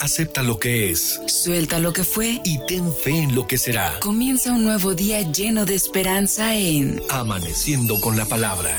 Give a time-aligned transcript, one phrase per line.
[0.00, 1.20] Acepta lo que es.
[1.26, 2.40] Suelta lo que fue.
[2.44, 3.98] Y ten fe en lo que será.
[4.00, 8.76] Comienza un nuevo día lleno de esperanza en Amaneciendo con la palabra.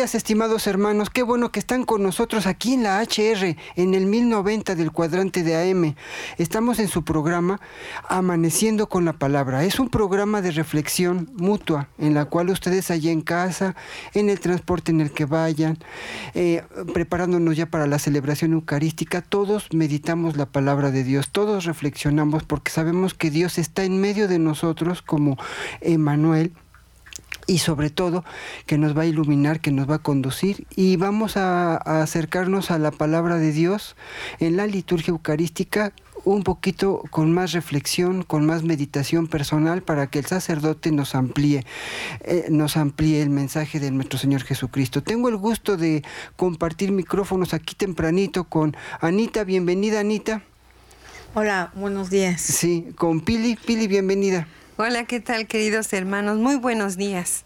[0.00, 1.10] Estimados hermanos.
[1.10, 5.42] Qué bueno que están con nosotros aquí en la HR, en el 1090 del cuadrante
[5.42, 5.94] de AM.
[6.38, 7.60] Estamos en su programa
[8.08, 9.62] Amaneciendo con la Palabra.
[9.62, 13.76] Es un programa de reflexión mutua en la cual ustedes allá en casa,
[14.14, 15.76] en el transporte en el que vayan,
[16.32, 16.62] eh,
[16.94, 22.72] preparándonos ya para la celebración eucarística, todos meditamos la palabra de Dios, todos reflexionamos porque
[22.72, 25.36] sabemos que Dios está en medio de nosotros como
[25.82, 26.52] Emanuel
[27.46, 28.24] y sobre todo
[28.66, 32.78] que nos va a iluminar, que nos va a conducir y vamos a, acercarnos a
[32.78, 33.96] la palabra de Dios
[34.38, 35.92] en la liturgia eucarística
[36.24, 41.64] un poquito con más reflexión, con más meditación personal para que el sacerdote nos amplíe,
[42.20, 45.02] eh, nos amplíe el mensaje de nuestro Señor Jesucristo.
[45.02, 46.04] Tengo el gusto de
[46.36, 49.44] compartir micrófonos aquí tempranito con Anita.
[49.44, 50.42] Bienvenida, Anita.
[51.34, 52.40] Hola, buenos días.
[52.40, 53.56] Sí, con Pili.
[53.56, 54.46] Pili, bienvenida.
[54.82, 56.38] Hola, ¿qué tal queridos hermanos?
[56.38, 57.44] Muy buenos días.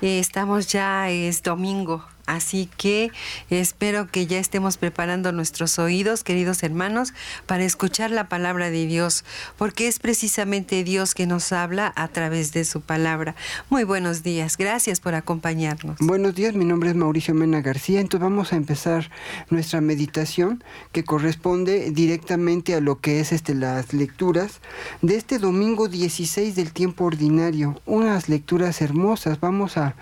[0.00, 3.10] Eh, estamos ya, es domingo, Así que
[3.50, 7.12] espero que ya estemos preparando nuestros oídos, queridos hermanos,
[7.46, 9.24] para escuchar la palabra de Dios,
[9.58, 13.34] porque es precisamente Dios que nos habla a través de su palabra.
[13.70, 15.96] Muy buenos días, gracias por acompañarnos.
[16.00, 19.10] Buenos días, mi nombre es Mauricio Mena García, entonces vamos a empezar
[19.50, 20.62] nuestra meditación
[20.92, 24.60] que corresponde directamente a lo que es este, las lecturas
[25.00, 29.94] de este domingo 16 del tiempo ordinario, unas lecturas hermosas, vamos a,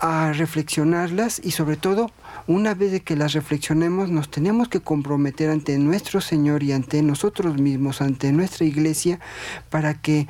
[0.00, 2.10] a reflexionarlas y sobre todo
[2.46, 7.02] una vez de que las reflexionemos nos tenemos que comprometer ante nuestro Señor y ante
[7.02, 9.20] nosotros mismos, ante nuestra iglesia,
[9.68, 10.26] para que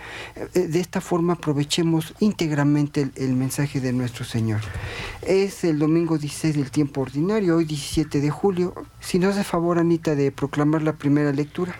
[0.54, 4.60] eh, de esta forma aprovechemos íntegramente el, mensaje de nuestro Señor.
[5.22, 8.74] Es el domingo 16 del tiempo ordinario, hoy 17 de julio.
[9.00, 11.76] Si nos hace favor, Anita, de proclamar la primera lectura.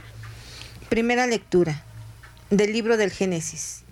[0.88, 1.82] Primera lectura
[2.50, 3.82] del libro del Génesis.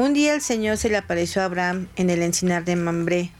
[0.00, 3.32] Un día el Señor se le apareció a Abraham en el encinar de Mambré.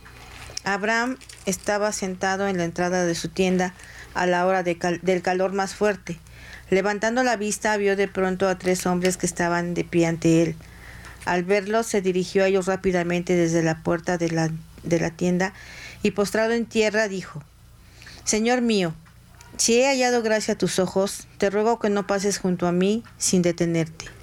[0.62, 1.16] Abraham
[1.46, 3.72] estaba sentado en la entrada de su tienda
[4.12, 6.18] a la hora del calor más fuerte.
[6.68, 10.54] Levantando la vista vio de pronto a tres hombres que estaban de pie ante él.
[11.24, 14.50] Al verlos se dirigió a ellos rápidamente desde la puerta de la,
[14.82, 15.54] de la tienda
[16.02, 17.42] y postrado en tierra dijo,
[18.24, 18.92] Señor mío,
[19.56, 23.02] si he hallado gracia a tus ojos, te ruego que no pases junto a mí
[23.16, 24.19] sin detenerte.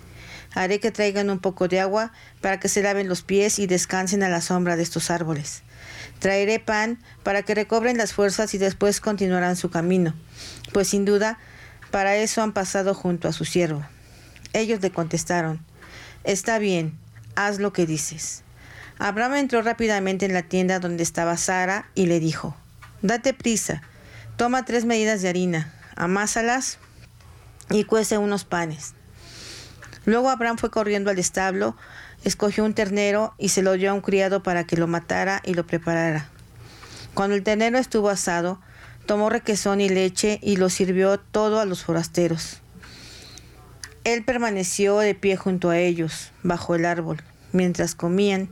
[0.57, 4.23] Haré que traigan un poco de agua para que se laven los pies y descansen
[4.23, 5.61] a la sombra de estos árboles.
[6.17, 10.15] Traeré pan para que recobren las fuerzas y después continuarán su camino,
[10.73, 11.37] pues sin duda
[11.91, 13.85] para eso han pasado junto a su siervo.
[14.53, 15.63] Ellos le contestaron,
[16.23, 16.97] Está bien,
[17.35, 18.41] haz lo que dices.
[18.97, 22.57] Abraham entró rápidamente en la tienda donde estaba Sara y le dijo,
[23.03, 23.83] Date prisa,
[24.37, 26.79] toma tres medidas de harina, amásalas
[27.69, 28.96] y cuece unos panes.
[30.07, 31.75] Luego Abraham fue corriendo al establo,
[32.23, 35.53] escogió un ternero y se lo dio a un criado para que lo matara y
[35.53, 36.29] lo preparara.
[37.13, 38.61] Cuando el ternero estuvo asado,
[39.05, 42.61] tomó requesón y leche y lo sirvió todo a los forasteros.
[44.05, 48.47] Él permaneció de pie junto a ellos, bajo el árbol, mientras comían.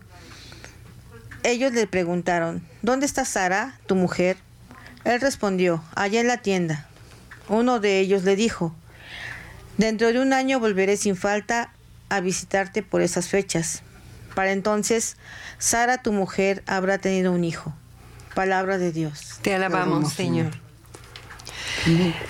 [1.43, 4.35] Ellos le preguntaron, ¿Dónde está Sara, tu mujer?
[5.05, 6.89] Él respondió, allá en la tienda.
[7.47, 8.75] Uno de ellos le dijo,
[9.77, 11.73] Dentro de un año volveré sin falta
[12.09, 13.83] a visitarte por esas fechas.
[14.33, 15.17] Para entonces,
[15.57, 17.73] Sara, tu mujer, habrá tenido un hijo.
[18.33, 19.39] Palabra de Dios.
[19.41, 20.51] Te alabamos, Señor.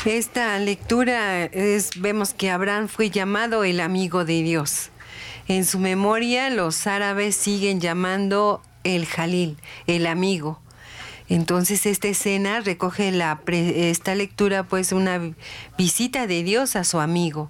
[0.06, 4.90] Esta lectura es, vemos que Abraham fue llamado el amigo de Dios.
[5.48, 9.58] En su memoria los árabes siguen llamando el Jalil,
[9.88, 10.60] el amigo.
[11.28, 15.34] Entonces esta escena recoge la esta lectura pues una
[15.78, 17.50] visita de Dios a su amigo.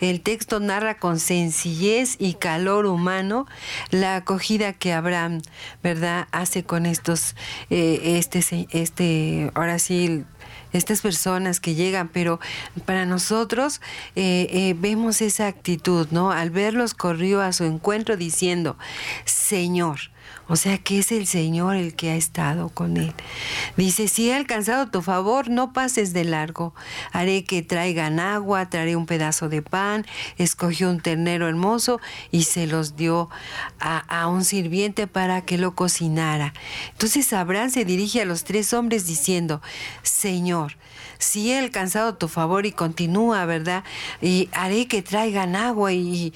[0.00, 3.46] El texto narra con sencillez y calor humano
[3.90, 5.42] la acogida que Abraham,
[5.82, 7.36] ¿verdad?, hace con estos
[7.70, 10.24] eh, este este ahora sí
[10.72, 12.40] estas personas que llegan, pero
[12.86, 13.80] para nosotros
[14.16, 16.32] eh, eh, vemos esa actitud, ¿no?
[16.32, 18.76] Al verlos corrió a su encuentro diciendo,
[19.24, 20.10] Señor,
[20.52, 23.14] o sea que es el Señor el que ha estado con él.
[23.78, 26.74] Dice, si he alcanzado tu favor, no pases de largo.
[27.10, 30.04] Haré que traigan agua, traeré un pedazo de pan.
[30.36, 33.30] Escogió un ternero hermoso y se los dio
[33.80, 36.52] a, un sirviente para que lo cocinara.
[36.90, 39.62] Entonces Abraham se dirige a los tres hombres diciendo,
[40.02, 40.76] Señor,
[41.22, 43.84] si he alcanzado tu favor y continúa, ¿verdad?
[44.20, 46.32] Y haré que traigan agua y,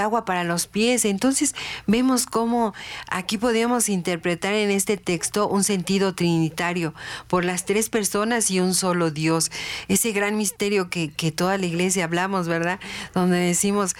[0.00, 1.04] agua para los pies.
[1.04, 1.54] Entonces
[1.86, 2.74] vemos cómo
[3.18, 6.94] aquí podemos interpretar en este texto un sentido trinitario
[7.26, 9.50] por las tres personas y un solo Dios.
[9.88, 12.78] Ese gran misterio que, que toda la iglesia hablamos, ¿verdad?
[13.14, 13.96] Donde decimos,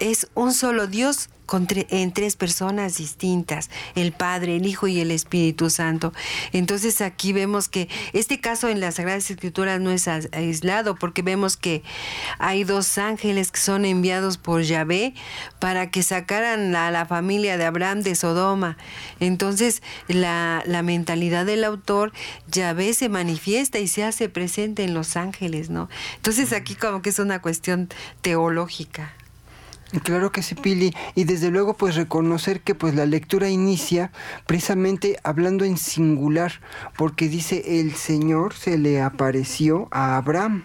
[0.00, 1.28] es un solo Dios
[1.88, 6.12] en tres personas distintas, el Padre, el Hijo y el Espíritu Santo.
[6.52, 11.56] Entonces aquí vemos que este caso en las Sagradas Escrituras no es aislado, porque vemos
[11.56, 11.82] que
[12.38, 15.14] hay dos ángeles que son enviados por Yahvé
[15.58, 18.76] para que sacaran a la familia de Abraham de Sodoma.
[19.18, 22.12] Entonces la, la mentalidad del autor,
[22.48, 25.88] Yahvé se manifiesta y se hace presente en los ángeles, ¿no?
[26.16, 27.88] Entonces aquí como que es una cuestión
[28.20, 29.14] teológica.
[29.98, 30.94] Claro que sí, Pili.
[31.16, 34.12] Y desde luego, pues reconocer que pues la lectura inicia
[34.46, 36.60] precisamente hablando en singular,
[36.96, 40.64] porque dice el Señor se le apareció a Abraham.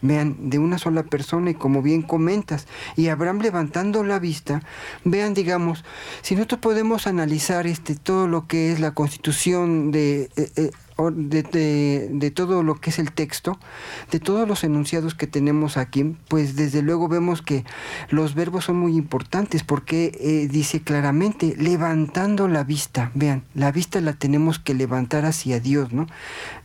[0.00, 4.62] Vean, de una sola persona y como bien comentas, y Abraham levantando la vista,
[5.02, 5.84] vean, digamos,
[6.22, 10.70] si nosotros podemos analizar este todo lo que es la constitución de eh, eh,
[11.12, 13.58] de, de, todo lo que es el texto,
[14.10, 17.64] de todos los enunciados que tenemos aquí, pues desde luego vemos que
[18.10, 24.00] los verbos son muy importantes porque eh, dice claramente, levantando la vista, vean, la vista
[24.00, 26.08] la tenemos que levantar hacia Dios, ¿no?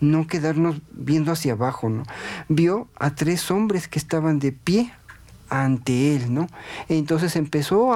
[0.02, 2.04] No quedarnos viendo hacia abajo, ¿no?
[2.50, 4.92] Vio a tres hombres que estaban de pie
[5.54, 6.48] ante él, ¿no?
[6.90, 7.92] Entonces empezó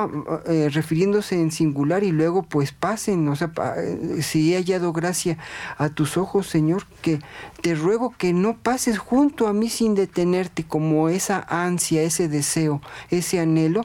[0.46, 5.40] eh, refiriéndose en singular y luego pues pasen, o sea, eh, si he hallado gracia
[5.80, 7.20] a tus ojos, Señor, que
[7.62, 12.80] te ruego que no pases junto a mí sin detenerte, como esa ansia, ese deseo,
[13.10, 13.84] ese anhelo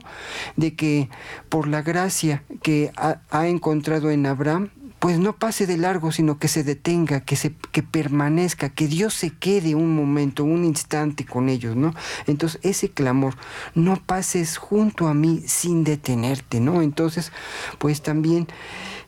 [0.56, 1.08] de que
[1.48, 4.68] por la gracia que ha encontrado en Abraham,
[5.02, 9.14] pues no pase de largo, sino que se detenga, que se que permanezca, que Dios
[9.14, 11.92] se quede un momento, un instante con ellos, ¿no?
[12.28, 13.34] Entonces, ese clamor,
[13.74, 16.82] no pases junto a mí sin detenerte, ¿no?
[16.82, 17.32] Entonces,
[17.80, 18.46] pues también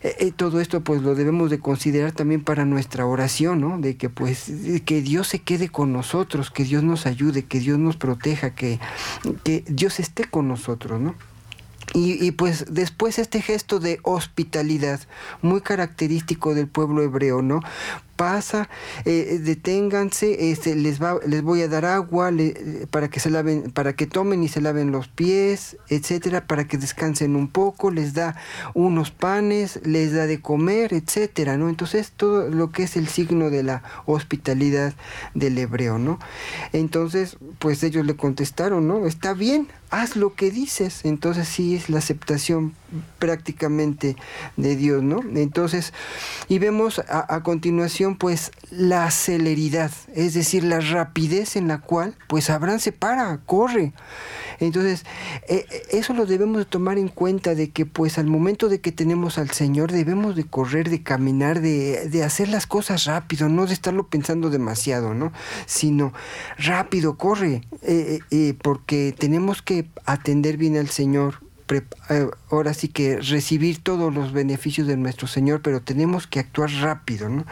[0.01, 3.79] eh, eh, todo esto pues lo debemos de considerar también para nuestra oración, ¿no?
[3.79, 4.51] De que pues
[4.83, 8.81] que Dios se quede con nosotros, que Dios nos ayude, que Dios nos proteja, que,
[9.45, 11.15] que Dios esté con nosotros, ¿no?
[11.97, 14.99] Y, pues después este gesto de hospitalidad,
[15.41, 17.61] muy característico del pueblo hebreo, ¿no?
[18.15, 18.69] Pasa,
[19.05, 22.31] eh, deténganse, este, les, les voy a dar agua
[22.91, 26.77] para que se laven, para que tomen y se laven los pies, etcétera, para que
[26.77, 28.35] descansen un poco, les da
[28.73, 31.69] unos panes, les da de comer, etcétera, ¿no?
[31.69, 34.93] Entonces todo lo que es el signo de la hospitalidad
[35.33, 36.19] del hebreo, ¿no?
[36.73, 39.05] Entonces, pues ellos le contestaron, ¿no?
[39.05, 41.01] Está bien, haz lo que dices.
[41.03, 42.73] Entonces sí es la aceptación
[43.19, 44.15] prácticamente
[44.57, 45.21] de Dios, ¿no?
[45.35, 45.93] Entonces,
[46.47, 52.51] y vemos a, continuación pues la celeridad, es decir, la rapidez en la cual pues
[52.51, 53.93] Abraham se para, corre.
[54.59, 55.03] Entonces,
[55.47, 58.81] eh, eh, eso lo debemos de tomar en cuenta de que pues al momento de
[58.81, 63.49] que tenemos al Señor debemos de correr, de caminar, de, de hacer las cosas rápido,
[63.49, 65.33] no de estarlo pensando demasiado, ¿no?
[65.65, 66.13] Sino
[66.57, 71.44] rápido, corre, eh, porque tenemos que atender bien al Señor,
[72.49, 77.29] ahora sí que recibir todos los beneficios de nuestro Señor, pero tenemos que actuar rápido,
[77.29, 77.45] ¿no?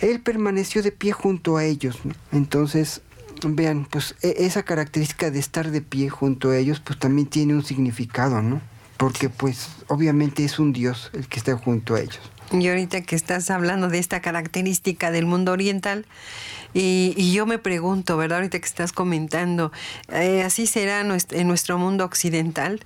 [0.00, 1.98] Él permaneció de pie junto a ellos,
[2.32, 3.00] Entonces,
[3.42, 7.54] vean, pues e, esa característica de estar de pie junto a ellos, pues también tiene
[7.54, 8.60] un significado, ¿no?
[8.96, 12.20] Porque pues obviamente es un Dios el que está junto a ellos.
[12.52, 16.06] Y ahorita que estás hablando de esta característica del mundo oriental,
[16.74, 18.38] y, yo me pregunto, ¿verdad?
[18.38, 19.70] Ahorita que estás comentando,
[20.08, 22.80] eh, ¿así será en nuestro mundo occidental?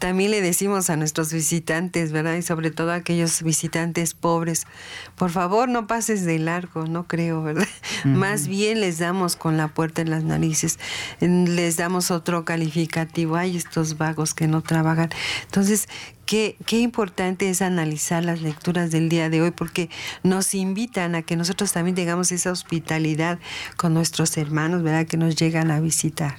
[0.00, 2.34] También le decimos a nuestros visitantes, ¿verdad?
[2.34, 4.66] Y sobre todo a aquellos visitantes pobres,
[5.14, 7.68] por favor no pases de largo, no creo, ¿verdad?
[8.04, 10.78] Más bien les damos con la puerta en las narices,
[11.20, 15.10] les damos otro calificativo, hay estos vagos que no trabajan.
[15.44, 15.86] Entonces,
[16.30, 19.90] Qué, qué, importante es analizar las lecturas del día de hoy porque
[20.22, 23.40] nos invitan a que nosotros también tengamos esa hospitalidad
[23.76, 25.08] con nuestros hermanos, ¿verdad?
[25.08, 26.36] Que nos llegan a visitar.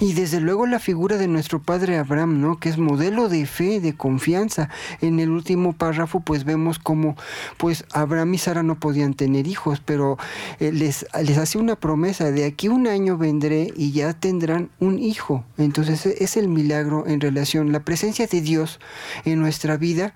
[0.00, 2.58] Y desde luego la figura de nuestro padre Abraham, ¿no?
[2.58, 4.68] Que es modelo de fe, de confianza.
[5.00, 7.16] En el último párrafo, pues vemos como,
[7.56, 10.18] pues Abraham y Sara no podían tener hijos, pero
[10.60, 14.98] eh, les, les hace una promesa, de aquí un año vendré y ya tendrán un
[14.98, 15.44] hijo.
[15.58, 18.80] Entonces e, es el milagro en relación, la presencia de Dios
[19.24, 20.14] en nuestra vida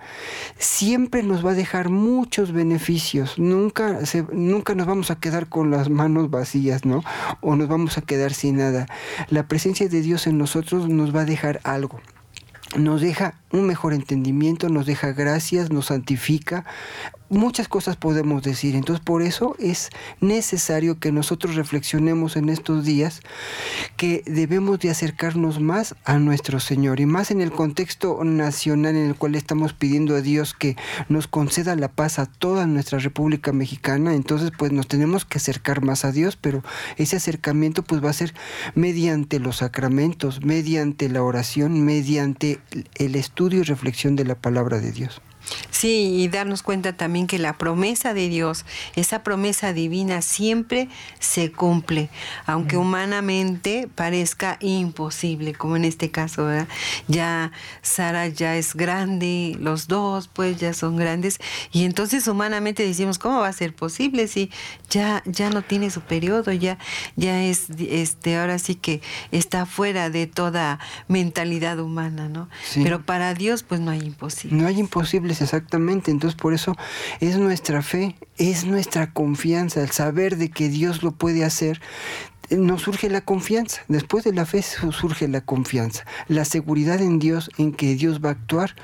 [0.59, 3.39] siempre nos va a dejar muchos beneficios.
[3.39, 7.03] Nunca, se, nunca nos vamos a quedar con las manos vacías, ¿no?
[7.41, 8.87] O nos vamos a quedar sin nada.
[9.31, 12.01] La presencia de Dios en nosotros nos va a dejar algo.
[12.77, 16.65] nos deja un mejor entendimiento, nos deja gracias, nos santifica.
[17.31, 18.75] Muchas cosas podemos decir.
[18.75, 19.91] Entonces por eso es
[20.21, 23.21] necesario que nosotros reflexionemos en estos días
[23.99, 29.09] que debemos de acercarnos más a nuestro Señor y más en el contexto nacional en
[29.09, 30.77] el cual estamos pidiendo a Dios que
[31.11, 34.15] nos conceda la paz a toda nuestra República Mexicana.
[34.15, 36.65] Entonces pues nos tenemos que acercar más a Dios, pero
[36.97, 38.33] ese acercamiento pues va a ser
[38.75, 42.59] mediante los sacramentos, mediante la oración, mediante
[42.95, 45.23] el estudio y reflexión de la palabra de Dios.
[45.71, 48.65] Sí, y darnos cuenta también que la promesa de Dios,
[48.97, 50.89] esa promesa divina siempre
[51.21, 52.11] se cumple,
[52.47, 56.69] aunque humanamente parezca imposible, como en este caso, ¿verdad?
[57.07, 57.53] Ya
[57.83, 61.39] Sara ya es grande, los dos pues ya son grandes,
[61.73, 64.51] y entonces humanamente decimos, ¿cómo va a ser posible si
[64.91, 66.79] ya, ya no tiene su periodo, ya,
[67.17, 69.01] ya es, este, ahora sí que
[69.31, 72.49] está fuera de toda mentalidad humana, ¿no?
[72.75, 74.57] Pero para Dios pues no hay imposible.
[74.57, 76.77] No hay imposibles, exactamente entonces por eso
[77.21, 81.81] es nuestra fe, es nuestra confianza, el saber de que Dios lo puede hacer.
[82.51, 87.51] Nos surge la confianza, después de la fe surge la confianza, la seguridad en Dios,
[87.59, 88.75] en que Dios va a actuar,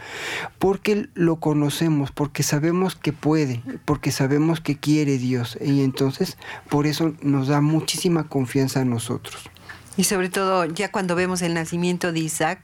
[0.59, 6.37] porque lo conocemos, porque sabemos que puede, porque sabemos que quiere Dios, y entonces
[6.69, 9.49] por eso nos da muchísima confianza a nosotros.
[9.97, 12.61] Y sobre todo, ya cuando vemos el nacimiento de Isaac,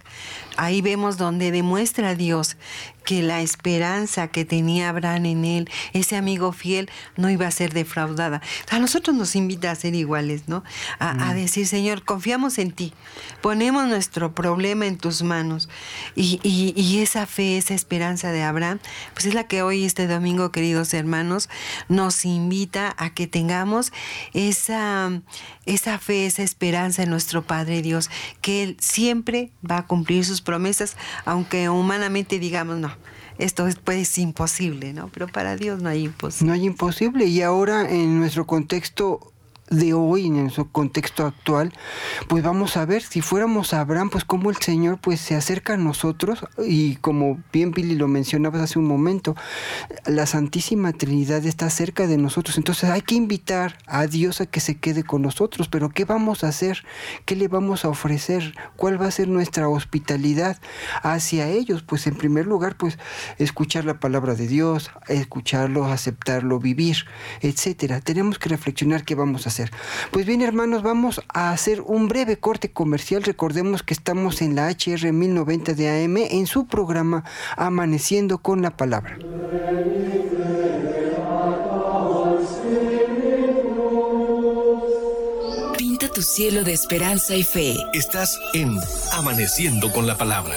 [0.56, 2.56] ahí vemos donde demuestra Dios
[3.04, 7.72] que la esperanza que tenía Abraham en él, ese amigo fiel, no iba a ser
[7.72, 8.42] defraudada.
[8.70, 10.62] A nosotros nos invita a ser iguales, ¿no?
[10.98, 11.34] A, mm.
[11.34, 12.92] decir, Señor, confiamos en ti,
[13.40, 15.68] ponemos nuestro problema en tus manos.
[16.14, 18.78] Y, y, esa fe, esa esperanza de Abraham,
[19.14, 21.48] pues es la que hoy, este domingo, queridos hermanos,
[21.88, 23.92] nos invita a que tengamos
[24.34, 25.10] esa,
[25.74, 28.10] esa fe, esa esperanza en nuestro Padre Dios,
[28.40, 32.92] que Él siempre va a cumplir sus promesas, aunque humanamente digamos, no,
[33.38, 35.08] esto es, pues, imposible, ¿no?
[35.08, 36.46] Pero para Dios no hay imposible.
[36.46, 37.24] No hay imposible.
[37.26, 39.29] Y ahora en nuestro contexto
[39.70, 41.72] de hoy, en su contexto actual,
[42.28, 45.74] pues vamos a ver, si fuéramos a Abraham, pues cómo el Señor pues se acerca
[45.74, 49.36] a nosotros y como bien Billy lo mencionabas hace un momento,
[50.06, 54.58] la Santísima Trinidad está cerca de nosotros, entonces hay que invitar a Dios a que
[54.58, 56.84] se quede con nosotros, pero ¿qué vamos a hacer?
[57.24, 58.54] ¿Qué le vamos a ofrecer?
[58.74, 60.58] ¿Cuál va a ser nuestra hospitalidad
[61.02, 61.82] hacia ellos?
[61.82, 62.98] Pues en primer lugar, pues
[63.38, 67.04] escuchar la palabra de Dios, escucharlo, aceptarlo, vivir,
[67.40, 68.00] etcétera.
[68.00, 69.59] Tenemos que reflexionar qué vamos a hacer.
[70.10, 73.22] Pues bien, hermanos, vamos a hacer un breve corte comercial.
[73.22, 77.24] Recordemos que estamos en la HR 1090 de AM en su programa
[77.56, 79.18] Amaneciendo con la Palabra.
[85.76, 87.76] Pinta tu cielo de esperanza y fe.
[87.92, 88.76] Estás en
[89.12, 90.56] Amaneciendo con la Palabra.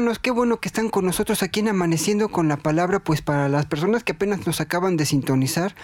[0.00, 3.50] Hermanos, qué bueno que están con nosotros aquí en Amaneciendo con la Palabra, pues para
[3.50, 5.74] las personas que apenas nos acaban de sintonizar,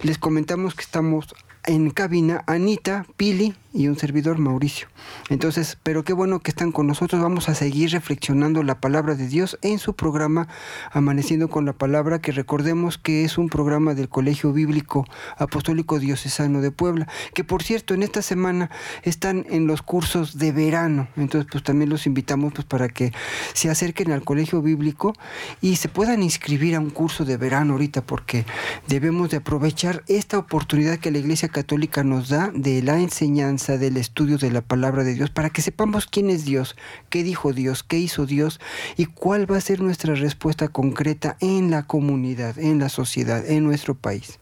[0.00, 1.34] les comentamos que estamos
[1.66, 4.88] en cabina Anita, Pili y un servidor Mauricio.
[5.28, 7.20] Entonces, pero qué bueno que están con nosotros.
[7.20, 10.48] Vamos a seguir reflexionando la palabra de Dios en su programa
[10.92, 15.04] Amaneciendo con la Palabra, que recordemos que es un programa del Colegio Bíblico
[15.36, 18.70] Apostólico Diocesano de Puebla, que por cierto en esta semana
[19.02, 21.08] están en los cursos de verano.
[21.16, 23.12] Entonces, pues también los invitamos pues para que
[23.52, 25.12] se acerquen al Colegio Bíblico
[25.60, 28.46] y se puedan inscribir a un curso de verano ahorita, porque
[28.88, 33.96] debemos de aprovechar esta oportunidad que la Iglesia Católica nos da de la enseñanza del
[33.96, 36.76] estudio de la palabra de Dios para que sepamos quién es Dios,
[37.08, 38.60] qué dijo Dios, qué hizo Dios
[38.98, 43.64] y cuál va a ser nuestra respuesta concreta en la comunidad, en la sociedad, en
[43.64, 44.38] nuestro país.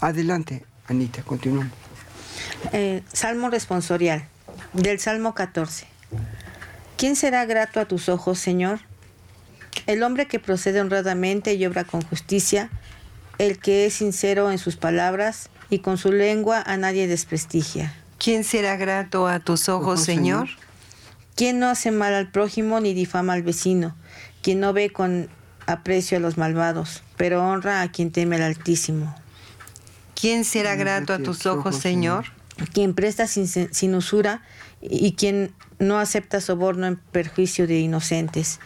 [0.00, 1.72] Adelante, Anita, continuamos.
[2.74, 4.28] Eh, Salmo responsorial
[4.74, 5.86] del Salmo 14.
[6.98, 8.80] ¿Quién será grato a tus ojos, Señor?
[9.86, 12.68] El hombre que procede honradamente y obra con justicia,
[13.38, 17.94] el que es sincero en sus palabras y con su lengua a nadie desprestigia.
[18.18, 20.48] ¿Quién será grato a tus ojos, Señor?
[21.36, 23.94] ¿Quién no hace mal al prójimo ni difama al vecino?
[24.42, 25.28] ¿Quién no ve con
[25.66, 29.14] aprecio a los malvados, pero honra a quien teme al Altísimo?
[30.20, 32.24] ¿Quién será grato a tus ojos, Señor?
[32.72, 34.42] Quien presta sin, usura
[34.80, 38.58] y quien no acepta soborno en perjuicio de inocentes.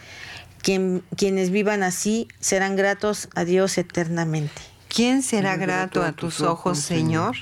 [0.63, 4.72] quienes vivan así serán gratos a Dios eternamente.
[4.93, 7.35] ¿Quién será grato a tus ojos, Señor?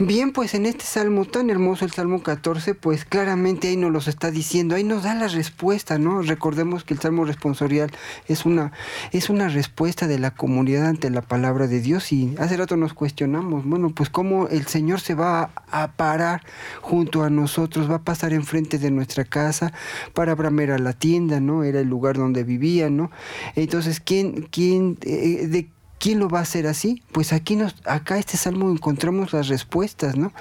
[0.00, 4.08] Bien, pues en este salmo tan hermoso, el Salmo 14, pues claramente ahí nos los
[4.08, 6.22] está diciendo, ahí nos da la respuesta, ¿no?
[6.22, 7.92] Recordemos que el Salmo responsorial
[8.26, 8.72] es una,
[9.12, 12.94] es una respuesta de la comunidad ante la palabra de Dios y hace rato nos
[12.94, 16.42] cuestionamos, bueno, pues cómo el Señor se va a, parar
[16.80, 19.72] junto a nosotros, va a pasar enfrente de nuestra casa
[20.12, 21.62] para Abraham a la tienda, ¿no?
[21.62, 23.12] Era el lugar donde vivía, ¿no?
[23.54, 25.73] Entonces, ¿quién, quién, eh, de
[26.04, 27.02] ¿Quién lo va a hacer así?
[27.12, 30.34] Pues aquí nos, acá este salmo encontramos las respuestas, ¿no?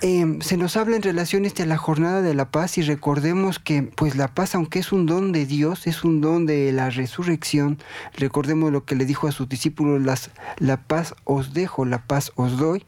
[0.00, 3.58] Em, se nos habla en relación este a la jornada de la paz y recordemos
[3.58, 6.88] que pues la paz, aunque es un don de Dios, es un don de la
[6.88, 7.76] resurrección,
[8.16, 12.32] recordemos lo que le dijo a sus discípulos, las, la paz os dejo, la paz
[12.34, 12.86] os doy,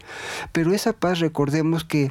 [0.52, 2.10] pero esa paz recordemos que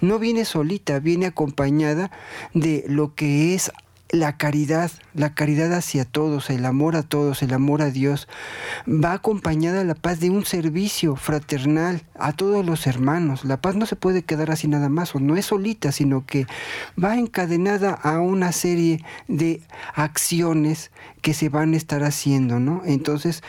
[0.00, 2.12] no viene solita, viene acompañada
[2.54, 3.72] de lo que es
[4.12, 8.28] la caridad, la caridad hacia todos, el amor a todos, el amor a Dios,
[8.86, 13.44] va acompañada la paz de un servicio fraternal a todos los hermanos.
[13.44, 16.46] La paz no se puede quedar así nada más, o no es solita, sino que
[17.02, 19.62] va encadenada a una serie de
[19.94, 20.90] acciones
[21.22, 22.82] que se van a estar haciendo, ¿no?
[22.84, 23.42] Entonces,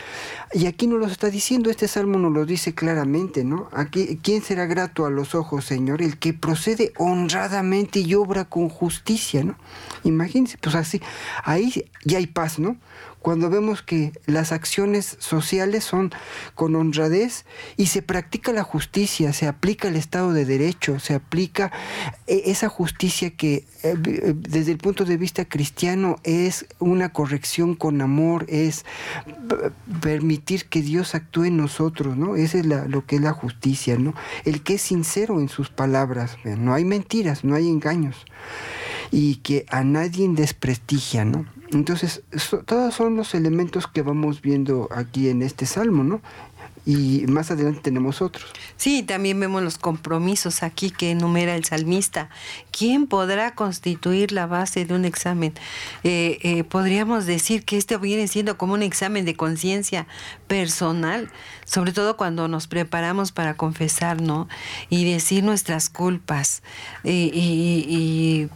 [0.52, 3.68] y aquí nos lo está diciendo, este salmo nos lo dice claramente, ¿no?
[3.72, 6.02] Aquí, ¿quién será grato a los ojos, Señor?
[6.02, 9.56] El que procede honradamente y obra con justicia, ¿no?
[10.04, 11.00] Imagínense, pues así,
[11.44, 12.76] ahí ya hay paz, ¿no?
[13.22, 16.12] cuando vemos que las acciones sociales son
[16.54, 21.72] con honradez y se practica la justicia, se aplica el Estado de Derecho, se aplica
[22.26, 27.76] eh, esa justicia que eh, eh, desde el punto de vista cristiano es una corrección
[27.76, 28.84] con amor, es
[30.00, 32.34] permitir que Dios actúe en nosotros, ¿no?
[32.34, 34.14] Ese es lo que es la justicia, ¿no?
[34.44, 38.26] El que es sincero en sus palabras, no hay mentiras, no hay engaños
[39.12, 41.44] y que a nadie desprestigia, ¿no?
[41.70, 42.22] Entonces,
[42.66, 46.22] todos son los elementos que vamos viendo aquí en este salmo, ¿no?
[46.84, 48.50] Y más adelante tenemos otros.
[48.76, 52.28] Sí, también vemos los compromisos aquí que enumera el salmista.
[52.72, 55.52] ¿Quién podrá constituir la base de un examen?
[56.02, 60.08] Eh, eh, podríamos decir que este viene siendo como un examen de conciencia
[60.48, 61.30] personal,
[61.64, 64.48] sobre todo cuando nos preparamos para confesar, ¿no?
[64.88, 66.64] Y decir nuestras culpas.
[67.04, 68.48] Eh, y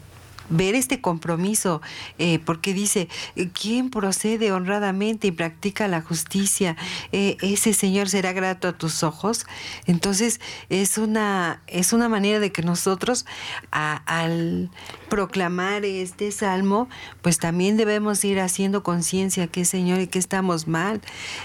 [0.48, 1.80] ver este compromiso,
[2.18, 3.08] eh, porque dice,
[3.52, 6.76] ¿quién procede honradamente y practica la justicia?
[7.12, 9.46] Eh, ese Señor será grato a tus ojos.
[9.86, 13.26] Entonces, es una, es una manera de que nosotros,
[13.70, 14.70] al
[15.08, 16.88] proclamar este salmo,
[17.22, 21.00] pues también debemos ir haciendo conciencia que Señor y que estamos mal.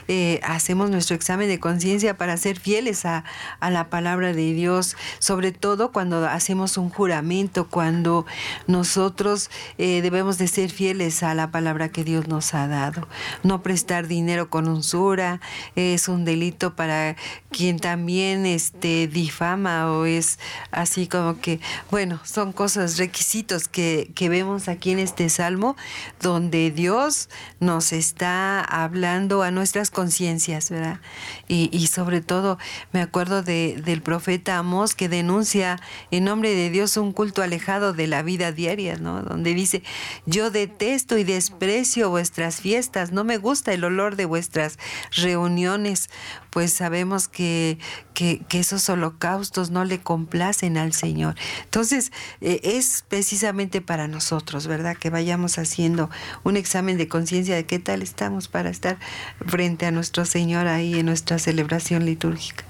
[0.08, 3.24] Eh, hacemos nuestro examen de conciencia para ser fieles a,
[3.60, 8.26] a la palabra de Dios, sobre todo cuando hacemos un juramento, cuando
[8.68, 13.08] nos nosotros eh, debemos de ser fieles a la palabra que Dios nos ha dado.
[13.42, 15.40] No prestar dinero con usura
[15.76, 17.16] es un delito para
[17.52, 20.40] quien también este, difama o es
[20.72, 25.76] así como que, bueno, son cosas, requisitos que, vemos aquí en este salmo,
[26.22, 31.02] donde Dios nos está hablando a nuestras conciencias, ¿verdad?
[31.48, 32.58] Y, sobre todo,
[32.94, 35.80] me acuerdo de, del profeta Amós que denuncia
[36.12, 39.84] en nombre de Dios un culto alejado de la vida diaria donde dice,
[40.26, 44.78] yo detesto y desprecio vuestras fiestas, no me gusta el olor de vuestras
[45.12, 46.10] reuniones,
[46.52, 47.80] pues sabemos que,
[48.14, 51.36] que, esos holocaustos no le complacen al Señor.
[51.64, 52.12] Entonces,
[52.42, 54.96] eh, es precisamente para nosotros, ¿verdad?
[54.96, 56.10] Que vayamos haciendo
[56.44, 59.00] un examen de conciencia de qué tal estamos para estar
[59.48, 62.66] frente a nuestro Señor ahí en nuestra celebración litúrgica.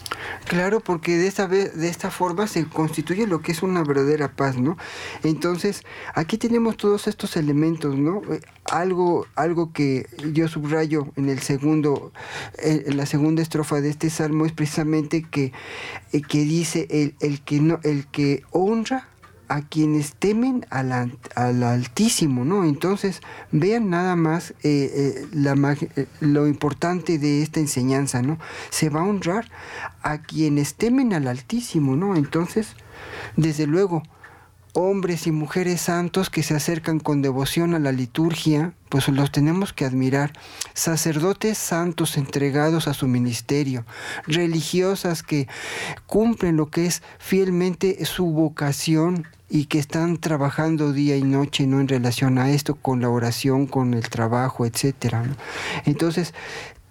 [0.48, 4.58] Claro, porque de esta, de esta forma se constituye lo que es una verdadera paz,
[4.58, 4.78] ¿no?
[5.24, 8.22] Entonces, aquí tenemos todos estos elementos, ¿no?
[8.32, 12.12] Eh, algo, algo que yo subrayo en el segundo,
[12.58, 15.52] en la segunda estrofa de este salmo es precisamente que,
[16.12, 19.08] eh, que dice el, el, que no, el que honra
[19.52, 20.94] a quienes temen al,
[21.36, 22.64] al Altísimo, ¿no?
[22.64, 23.20] Entonces,
[23.52, 25.76] vean nada más eh, la,
[26.22, 28.38] lo importante de esta enseñanza, ¿no?
[28.70, 29.52] Se va a honrar
[30.04, 32.16] a quienes temen al Altísimo, ¿no?
[32.16, 32.78] Entonces,
[33.36, 34.04] desde luego,
[34.74, 39.74] hombres y mujeres santos que se acercan con devoción a la liturgia, pues los tenemos
[39.74, 40.34] que admirar.
[40.74, 43.86] Sacerdotes santos entregados a su ministerio,
[44.28, 45.48] religiosas que
[46.06, 51.82] cumplen lo que es fielmente su vocación y que están trabajando día y noche no
[51.82, 55.26] en relación a esto con la oración, con el trabajo, etcétera.
[55.86, 56.34] Entonces,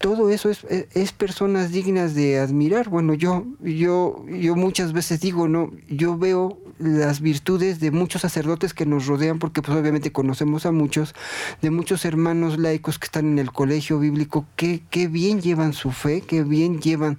[0.00, 2.88] todo eso es, es, personas dignas de admirar.
[2.88, 8.72] Bueno, yo, yo, yo muchas veces digo, no, yo veo las virtudes de muchos sacerdotes
[8.72, 11.14] que nos rodean, porque pues obviamente conocemos a muchos,
[11.60, 15.90] de muchos hermanos laicos que están en el colegio bíblico, que, que bien llevan su
[15.90, 17.18] fe, que bien llevan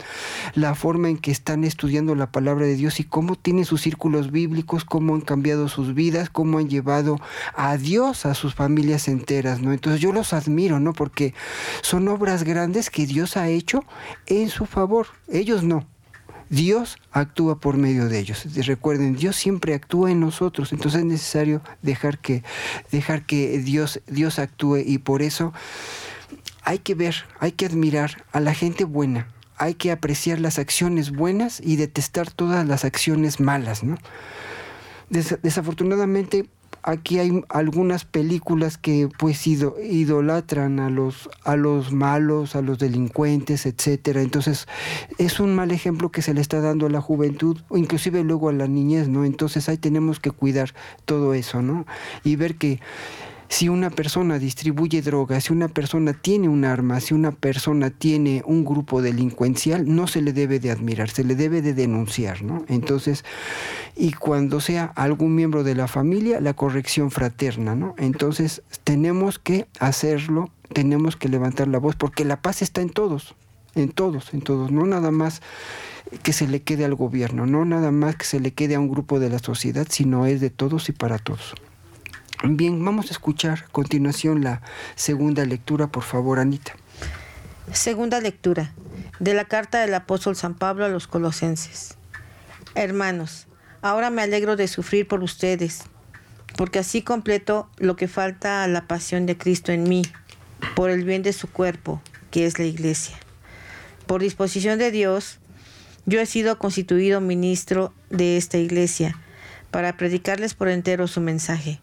[0.56, 4.32] la forma en que están estudiando la palabra de Dios y cómo tienen sus círculos
[4.32, 7.20] bíblicos, cómo han cambiado sus vidas, cómo han llevado
[7.54, 9.72] a Dios a sus familias enteras, ¿no?
[9.72, 10.94] Entonces yo los admiro, ¿no?
[10.94, 11.36] Porque
[11.84, 13.84] son obras grandes que Dios ha hecho
[14.28, 15.08] en su favor.
[15.28, 15.88] Ellos no.
[16.50, 18.46] Dios actúa por medio de ellos.
[18.66, 22.44] Recuerden, Dios siempre actúa en nosotros, entonces es necesario dejar que,
[22.92, 25.54] dejar que Dios, Dios actúe y por eso
[26.64, 31.12] hay que ver, hay que admirar a la gente buena, hay que apreciar las acciones
[31.12, 33.84] buenas y detestar todas las acciones malas.
[33.84, 33.98] ¿no?
[35.10, 36.48] desafortunadamente
[36.84, 43.66] aquí hay algunas películas que pues idolatran a los a los malos, a los delincuentes,
[43.66, 44.22] etcétera.
[44.22, 44.68] Entonces,
[45.18, 48.50] es un mal ejemplo que se le está dando a la juventud o inclusive luego
[48.50, 49.26] a la niñez, ¿no?
[49.26, 50.74] Entonces, ahí tenemos que cuidar
[51.06, 51.86] todo eso, ¿no?
[52.24, 52.80] Y ver que
[53.52, 58.42] si una persona distribuye drogas, si una persona tiene un arma, si una persona tiene
[58.46, 62.64] un grupo delincuencial, no se le debe de admirar, se le debe de denunciar, ¿no?
[62.70, 63.26] Entonces,
[63.98, 67.94] y cuando sea algún miembro de la familia, la corrección fraterna, ¿no?
[67.98, 73.36] Entonces, tenemos que hacerlo, tenemos que levantar la voz, porque la paz está en todos,
[73.76, 75.42] en todos, en todos, no nada más
[76.24, 78.90] que se le quede al gobierno, no nada más que se le quede a un
[78.90, 81.54] grupo de la sociedad, sino es de todos y para todos.
[82.44, 84.64] Bien, vamos a escuchar a continuación la
[84.96, 86.74] segunda lectura, por favor, Anita.
[87.72, 88.74] Segunda lectura
[89.20, 91.98] de la carta del apóstol San Pablo a los colosenses.
[92.74, 93.46] Hermanos,
[93.84, 95.84] ahora me alegro de sufrir por ustedes,
[96.58, 100.02] porque así completo lo que falta a la pasión de Cristo en mí,
[100.76, 102.02] por el bien de su cuerpo,
[102.32, 103.20] que es la iglesia.
[104.08, 105.38] Por disposición de Dios,
[106.08, 109.16] yo he sido constituido ministro de esta iglesia,
[109.70, 111.80] para predicarles por entero su mensaje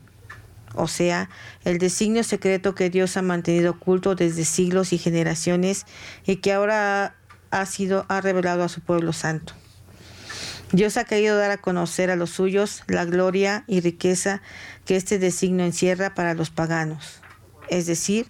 [0.74, 1.28] o sea,
[1.64, 5.86] el designio secreto que Dios ha mantenido oculto desde siglos y generaciones
[6.26, 7.14] y que ahora
[7.50, 9.54] ha sido ha revelado a su pueblo santo.
[10.72, 14.42] Dios ha querido dar a conocer a los suyos la gloria y riqueza
[14.84, 17.20] que este designio encierra para los paganos,
[17.70, 18.26] es decir,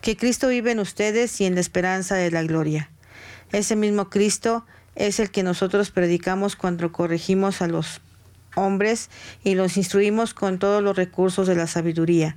[0.00, 2.90] que Cristo vive en ustedes y en la esperanza de la gloria.
[3.50, 8.00] Ese mismo Cristo es el que nosotros predicamos cuando corregimos a los
[8.56, 9.10] hombres
[9.44, 12.36] y los instruimos con todos los recursos de la sabiduría,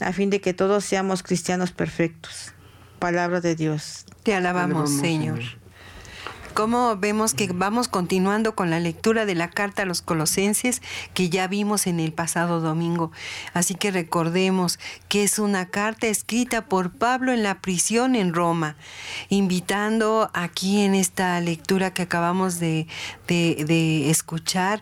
[0.00, 2.52] a fin de que todos seamos cristianos perfectos.
[2.98, 4.06] Palabra de Dios.
[4.22, 5.40] Te alabamos, Señor.
[6.54, 11.28] Como vemos que vamos continuando con la lectura de la carta a los colosenses que
[11.28, 13.10] ya vimos en el pasado domingo.
[13.54, 14.78] Así que recordemos
[15.08, 18.76] que es una carta escrita por Pablo en la prisión en Roma,
[19.30, 22.86] invitando aquí en esta lectura que acabamos de,
[23.26, 24.80] de, de escuchar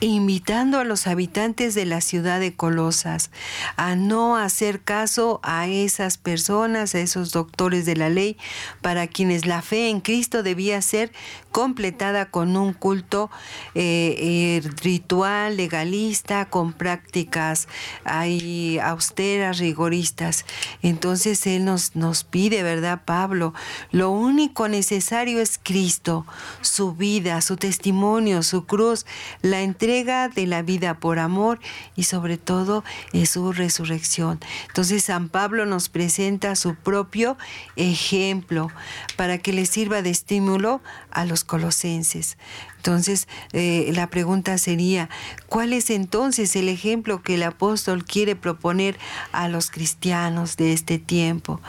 [0.00, 3.30] invitando a los habitantes de la ciudad de Colosas
[3.76, 8.36] a no hacer caso a esas personas, a esos doctores de la ley,
[8.82, 11.12] para quienes la fe en Cristo debía ser
[11.50, 13.30] completada con un culto
[13.74, 17.66] eh, eh, ritual, legalista, con prácticas
[18.04, 20.44] ahí austeras, rigoristas.
[20.82, 23.54] Entonces Él nos, nos pide, ¿verdad, Pablo?
[23.90, 26.26] Lo único necesario es Cristo,
[26.60, 29.06] su vida, su testimonio, su cruz,
[29.40, 31.60] la entrega de la vida por amor
[31.94, 34.40] y sobre todo es su resurrección.
[34.66, 37.36] Entonces San Pablo nos presenta su propio
[37.76, 38.68] ejemplo
[39.16, 42.36] para que le sirva de estímulo a los colosenses.
[42.78, 45.08] Entonces, eh, la pregunta sería,
[45.48, 48.96] ¿cuál es entonces el ejemplo que el apóstol quiere proponer
[49.32, 51.60] a los cristianos de este tiempo?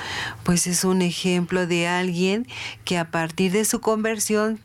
[0.44, 2.48] Pues es un ejemplo de alguien
[2.84, 4.60] que a partir de su conversión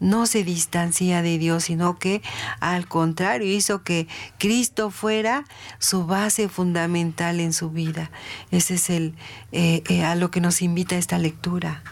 [0.00, 2.22] no se distancia de Dios, sino que
[2.60, 5.44] al contrario hizo que Cristo fuera
[5.78, 8.10] su base fundamental en su vida.
[8.50, 9.14] Ese es el
[9.52, 11.82] eh, eh, a lo que nos invita esta lectura.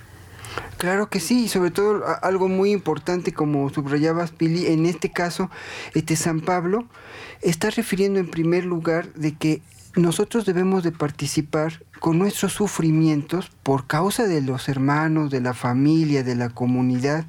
[0.77, 5.51] Claro que sí, y sobre todo algo muy importante como subrayabas Pili, en este caso,
[5.95, 6.87] este San Pablo
[7.41, 9.63] está refiriendo en primer lugar de que
[9.95, 16.25] nosotros debemos de participar con nuestros sufrimientos por causa de los hermanos, de la familia,
[16.25, 17.27] de la comunidad,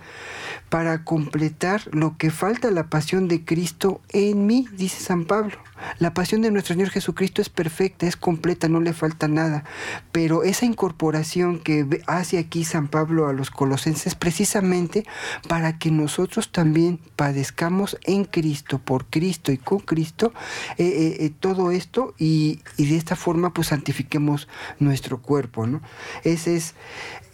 [0.69, 5.59] para completar lo que falta la pasión de Cristo en mí, dice San Pablo.
[5.99, 9.63] La pasión de nuestro Señor Jesucristo es perfecta, es completa, no le falta nada.
[10.11, 15.05] Pero esa incorporación que hace aquí San Pablo a los colosenses precisamente
[15.47, 20.33] para que nosotros también padezcamos en Cristo, por Cristo y con Cristo,
[20.77, 24.47] eh, eh, eh, todo esto y, y, de esta forma pues santifiquemos
[24.79, 25.67] nuestro cuerpo.
[25.67, 25.81] ¿no?
[26.23, 26.75] Ese es,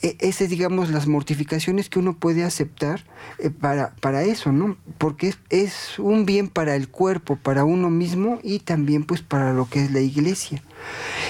[0.01, 3.03] e, ese, digamos, las mortificaciones que uno puede aceptar
[3.37, 4.77] eh, para, para eso, ¿no?
[4.97, 9.69] Porque es, un bien para el cuerpo, para uno mismo y también pues para lo
[9.69, 10.63] que es la iglesia.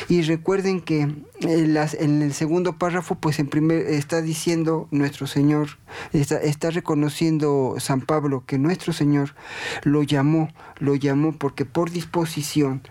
[0.07, 5.25] Y recuerden que en, eh, en el segundo párrafo, pues en primer está diciendo nuestro
[5.25, 5.79] Señor,
[6.13, 9.35] está, está reconociendo San Pablo que nuestro Señor
[9.83, 12.83] lo llamó, lo llamó porque por disposición,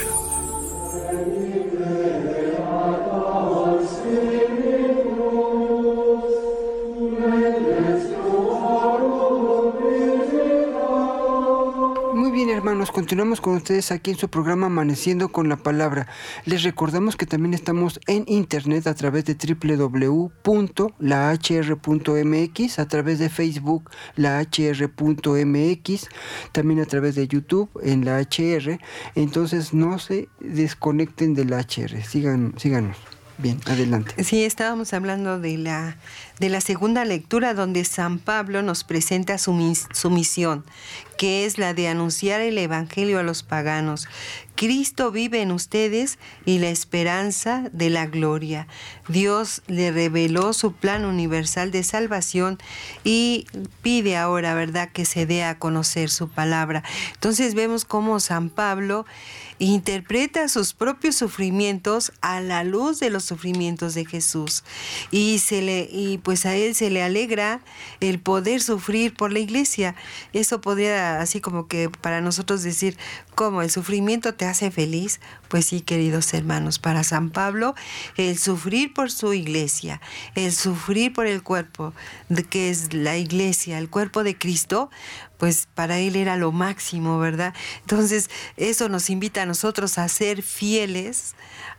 [12.90, 16.06] Continuamos con ustedes aquí en su programa Amaneciendo con la Palabra.
[16.44, 20.38] Les recordamos que también estamos en internet a través de www.lahr.mx,
[22.78, 26.08] a través de Facebook lahr.mx,
[26.52, 28.80] también a través de YouTube en la HR.
[29.14, 33.13] Entonces no se desconecten de la HR, síganos.
[33.36, 34.22] Bien, adelante.
[34.22, 35.96] Sí, estábamos hablando de la,
[36.38, 40.64] de la segunda lectura donde San Pablo nos presenta su, su misión,
[41.18, 44.06] que es la de anunciar el Evangelio a los paganos.
[44.54, 48.68] Cristo vive en ustedes y la esperanza de la gloria.
[49.08, 52.58] Dios le reveló su plan universal de salvación
[53.02, 53.48] y
[53.82, 56.84] pide ahora, ¿verdad?, que se dé a conocer su palabra.
[57.14, 59.06] Entonces vemos cómo San Pablo
[59.58, 64.64] interpreta sus propios sufrimientos a la luz de los sufrimientos de Jesús
[65.10, 67.60] y se le y pues a él se le alegra
[68.00, 69.94] el poder sufrir por la iglesia.
[70.32, 72.96] Eso podría así como que para nosotros decir,
[73.34, 75.20] ¿cómo el sufrimiento te hace feliz?
[75.48, 77.74] Pues sí, queridos hermanos, para San Pablo
[78.16, 80.00] el sufrir por su iglesia,
[80.34, 81.92] el sufrir por el cuerpo
[82.50, 84.90] que es la iglesia, el cuerpo de Cristo,
[85.38, 87.54] pues para él era lo máximo, ¿verdad?
[87.80, 91.34] Entonces, eso nos invita a nosotros a ser fieles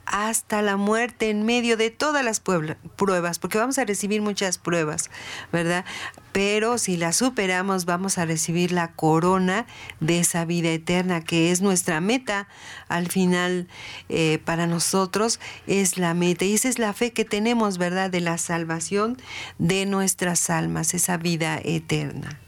[0.06, 5.10] hasta la muerte en medio de todas las pruebas, porque vamos a recibir muchas pruebas,
[5.52, 5.84] ¿verdad?
[6.32, 9.66] Pero si las superamos, vamos a recibir la corona
[10.00, 12.48] de esa vida eterna, que es nuestra meta.
[12.88, 13.68] Al final,
[14.10, 16.46] eh, para nosotros es la meta.
[16.46, 18.10] Y esa es la fe que tenemos, ¿verdad?
[18.10, 19.18] De la salvación
[19.58, 22.40] de nuestras almas, esa vida eterna.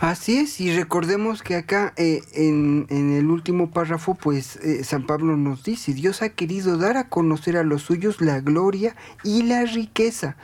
[0.00, 5.36] Así es, y recordemos que acá eh, en, el último párrafo, pues eh, San Pablo
[5.36, 9.64] nos dice, Dios ha querido dar a conocer a los suyos la gloria y la
[9.64, 10.36] riqueza.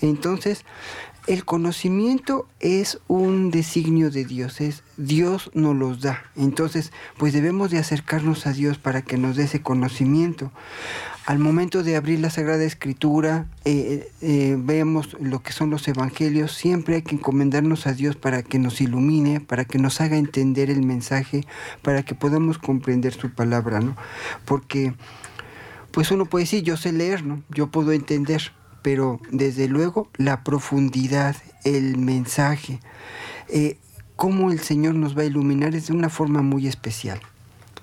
[0.00, 0.64] Entonces,
[1.26, 6.22] el conocimiento es un designio de Dios, es Dios nos los da.
[6.36, 10.52] Entonces, pues debemos de acercarnos a Dios para que nos dé ese conocimiento
[11.26, 16.52] al momento de abrir la Sagrada Escritura, eh, eh, vemos lo que son los evangelios,
[16.52, 20.68] siempre hay que encomendarnos a Dios para que nos ilumine, para que nos haga entender
[20.68, 21.46] el mensaje,
[21.82, 23.96] para que podamos comprender su palabra, ¿no?
[24.44, 24.94] Porque,
[25.92, 27.42] pues uno puede decir, yo sé leer, ¿no?
[27.50, 32.80] Yo puedo entender, pero desde luego la profundidad, el mensaje,
[33.48, 33.78] eh,
[34.16, 37.20] cómo el Señor nos va a iluminar es de una forma muy especial.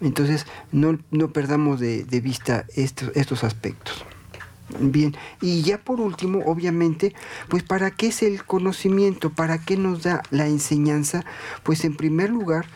[0.01, 0.97] Entonces, no,
[1.33, 4.05] perdamos de, vista estos, estos aspectos.
[4.79, 7.15] Bien, y ya por último, obviamente,
[7.49, 9.31] pues ¿para qué es el conocimiento?
[9.31, 11.25] ¿Para qué nos da la enseñanza?
[11.63, 12.67] Pues en primer lugar,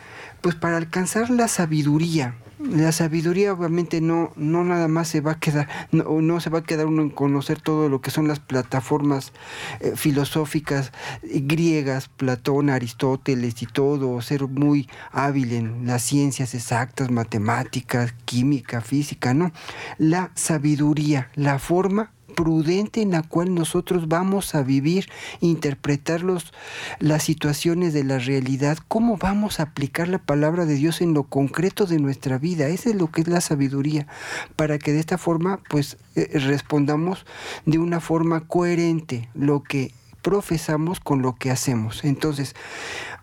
[0.41, 5.39] pues para alcanzar la sabiduría, la sabiduría obviamente no, no nada más se va a
[5.39, 8.39] quedar, no, no se va a quedar uno en conocer todo lo que son las
[8.39, 9.33] plataformas
[9.81, 10.91] eh, filosóficas
[11.23, 18.81] eh, griegas, Platón, Aristóteles y todo, ser muy hábil en las ciencias exactas, matemáticas, química,
[18.81, 19.51] física, no.
[19.97, 26.53] La sabiduría, la forma prudente en la cual nosotros vamos a vivir, interpretar los,
[26.99, 31.23] las situaciones de la realidad, cómo vamos a aplicar la palabra de Dios en lo
[31.23, 32.67] concreto de nuestra vida.
[32.67, 34.07] Esa es lo que es la sabiduría,
[34.55, 37.25] para que de esta forma pues eh, respondamos
[37.65, 39.91] de una forma coherente lo que
[40.21, 42.03] profesamos con lo que hacemos.
[42.03, 42.55] Entonces,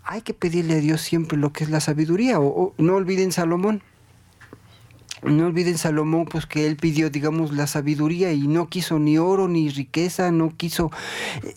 [0.04, 2.40] hay que pedirle a Dios siempre lo que es la sabiduría.
[2.40, 3.82] O, no olviden Salomón.
[5.22, 9.48] No olviden Salomón, pues que él pidió, digamos, la sabiduría y no quiso ni oro,
[9.48, 10.90] ni riqueza, no quiso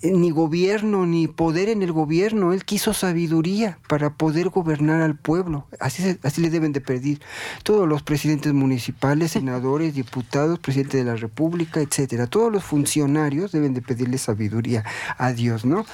[0.01, 2.53] eh, ni gobierno, ni poder en el gobierno.
[2.53, 5.65] Él quiso sabiduría para poder gobernar al pueblo.
[5.79, 7.21] Así, así le deben de pedir
[7.63, 12.27] todos los presidentes municipales, senadores, diputados, presidente de la República, etcétera.
[12.27, 14.83] Todos los funcionarios deben de pedirle sabiduría
[15.17, 15.85] a Dios, ¿no?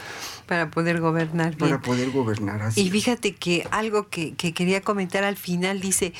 [0.48, 1.70] Para poder gobernar bien.
[1.70, 2.82] Para poder gobernar así.
[2.82, 6.14] Y fíjate que algo que, que quería comentar al final dice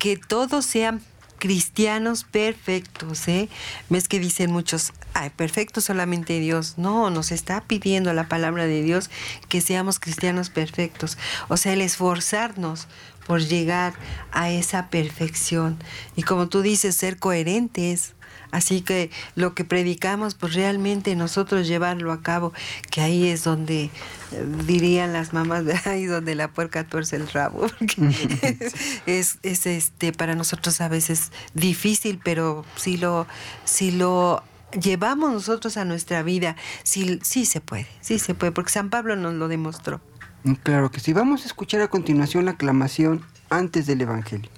[0.00, 1.02] que todos sean
[1.38, 3.48] cristianos perfectos, ¿eh?
[3.88, 6.74] Ves que dicen muchos, ay, perfecto solamente Dios.
[6.78, 9.10] No, nos está pidiendo la palabra de Dios
[9.48, 11.18] que seamos cristianos perfectos.
[11.48, 12.88] O sea, el esforzarnos
[13.26, 13.92] por llegar
[14.32, 15.78] a esa perfección.
[16.16, 18.14] Y como tú dices, ser coherentes
[18.50, 22.52] Así que lo que predicamos, pues realmente nosotros llevarlo a cabo,
[22.90, 27.66] que ahí es donde eh, dirían las mamás, ahí donde la puerca tuerce el rabo.
[29.06, 33.26] es, es este para nosotros a veces difícil, pero si lo,
[33.64, 34.42] si lo
[34.80, 39.16] llevamos nosotros a nuestra vida, sí, sí se puede, sí se puede, porque San Pablo
[39.16, 40.00] nos lo demostró.
[40.44, 41.12] Mm, claro que sí.
[41.12, 44.50] Vamos a escuchar a continuación la aclamación antes del Evangelio.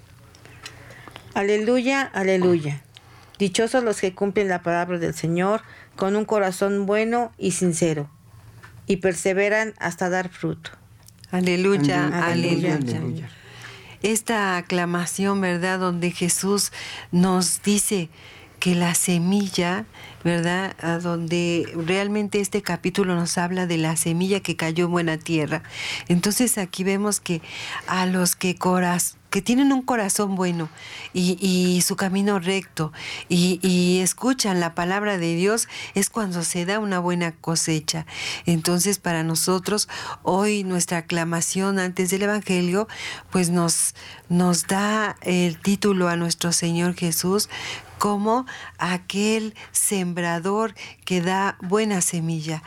[1.34, 2.82] Aleluya, aleluya.
[3.42, 5.62] Dichosos los que cumplen la palabra del Señor
[5.96, 8.08] con un corazón bueno y sincero,
[8.86, 10.70] y perseveran hasta dar fruto.
[11.32, 12.76] Aleluya, aleluya.
[12.76, 13.28] aleluya.
[14.00, 15.80] Esta aclamación, ¿verdad?
[15.80, 16.70] Donde Jesús
[17.10, 18.10] nos dice
[18.60, 19.86] que la semilla,
[20.22, 20.76] ¿verdad?
[20.80, 25.64] A donde realmente este capítulo nos habla de la semilla que cayó en buena tierra.
[26.06, 27.42] Entonces aquí vemos que
[27.88, 30.68] a los que corazón que tienen un corazón bueno
[31.14, 32.92] y, su camino recto
[33.30, 38.04] y, escuchan la palabra de Dios, es cuando se da una buena cosecha.
[38.44, 39.88] Entonces, para nosotros,
[40.22, 42.88] hoy nuestra aclamación antes del Evangelio,
[43.30, 43.94] pues nos,
[44.28, 47.48] nos da el título a nuestro Señor Jesús
[48.02, 48.46] como
[48.78, 52.62] aquel sembrador que da buena semilla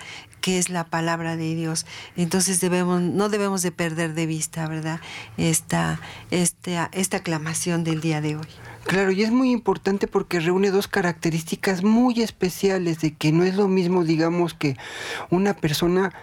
[0.45, 1.87] que es la palabra de Dios.
[2.15, 4.99] Entonces debemos, no debemos de perder de vista, ¿verdad?
[5.37, 8.45] Esta, esta, esta aclamación del día de hoy.
[8.83, 13.55] Claro, y es muy importante porque reúne dos características muy especiales de que no es
[13.55, 14.77] lo mismo, digamos, que
[15.31, 16.13] una persona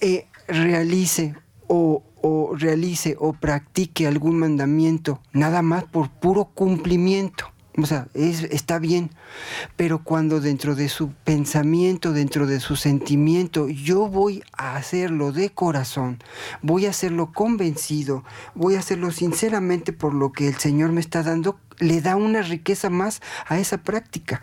[0.00, 1.34] eh, realice
[1.66, 8.42] o, o realice o practique algún mandamiento nada más por puro cumplimiento o sea, es,
[8.44, 9.10] está bien,
[9.76, 15.50] pero cuando dentro de su pensamiento, dentro de su sentimiento, yo voy a hacerlo de
[15.50, 16.18] corazón,
[16.60, 21.22] voy a hacerlo convencido, voy a hacerlo sinceramente por lo que el Señor me está
[21.22, 24.42] dando, le da una riqueza más a esa práctica.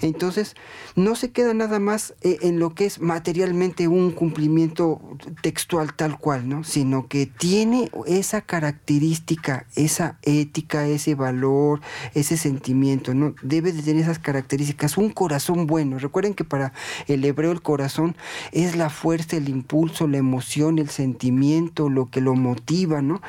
[0.00, 0.54] Entonces,
[0.94, 5.00] no se queda nada más eh, en lo que es materialmente un cumplimiento
[5.42, 6.64] textual tal cual, ¿no?
[6.64, 11.80] Sino que tiene esa característica, esa ética, ese valor,
[12.14, 13.34] ese sentimiento, ¿no?
[13.42, 15.98] Debe de tener esas características, un corazón bueno.
[15.98, 16.72] Recuerden que para
[17.08, 18.16] el hebreo el corazón
[18.52, 23.20] es la fuerza, el impulso, la emoción, el sentimiento, lo que lo motiva, ¿no?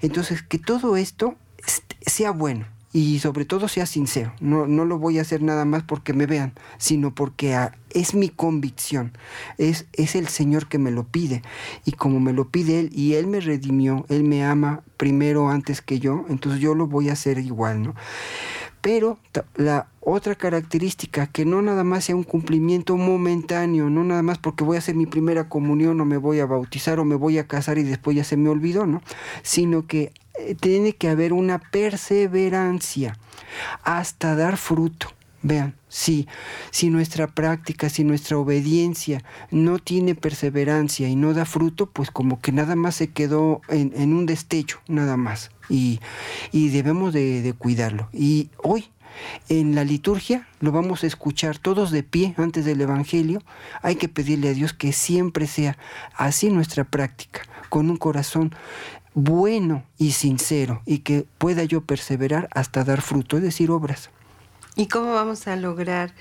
[0.00, 1.36] Entonces, que todo esto
[2.06, 4.32] sea bueno y sobre todo sea sincero.
[4.40, 7.56] No, no lo voy a hacer nada más porque me vean, sino porque
[7.90, 9.12] es mi convicción.
[9.58, 11.42] Es, es el Señor que me lo pide.
[11.84, 15.80] Y como me lo pide Él y Él me redimió, Él me ama primero antes
[15.80, 17.94] que yo, entonces yo lo voy a hacer igual, ¿no?
[18.82, 19.18] Pero
[19.54, 24.64] la otra característica, que no nada más sea un cumplimiento momentáneo, no nada más porque
[24.64, 27.46] voy a hacer mi primera comunión o me voy a bautizar o me voy a
[27.46, 29.00] casar y después ya se me olvidó, ¿no?
[29.44, 30.12] Sino que
[30.60, 33.18] tiene que haber una perseverancia
[33.82, 35.08] hasta dar fruto.
[35.44, 36.28] Vean, si,
[36.70, 42.40] si nuestra práctica, si nuestra obediencia no tiene perseverancia y no da fruto, pues como
[42.40, 45.50] que nada más se quedó en, un destello, nada más.
[45.68, 45.98] Y,
[46.52, 48.08] debemos de, de cuidarlo.
[48.12, 48.88] Y hoy
[49.48, 53.42] en la liturgia lo vamos a escuchar todos de pie antes del Evangelio.
[53.82, 55.76] Hay que pedirle a Dios que siempre sea
[56.14, 58.54] así nuestra práctica, con un corazón
[59.14, 64.10] bueno y sincero y que pueda yo perseverar hasta dar fruto, es decir, obras.
[64.74, 66.14] ¿Y cómo vamos a lograr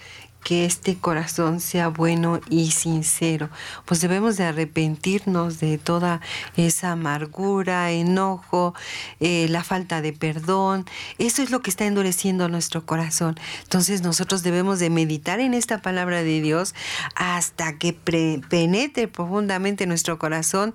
[0.44, 3.50] que este corazón sea bueno y sincero.
[3.86, 6.22] Pues debemos de arrepentirnos de toda
[6.58, 8.74] esa amargura, enojo,
[9.20, 10.86] eh, la falta de perdón.
[11.20, 13.40] Eso es lo que está endureciendo nuestro corazón.
[13.64, 16.74] Entonces nosotros debemos de meditar en esta palabra de Dios
[17.16, 20.74] hasta que penetre profundamente nuestro corazón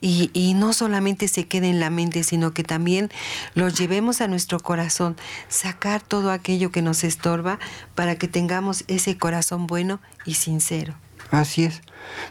[0.00, 3.10] y, y no solamente se quede en la mente, sino que también
[3.54, 5.16] lo llevemos a nuestro corazón,
[5.48, 7.58] sacar todo aquello que nos estorba
[7.94, 10.94] para que tengamos ese corazón bueno y sincero.
[11.30, 11.82] Así es.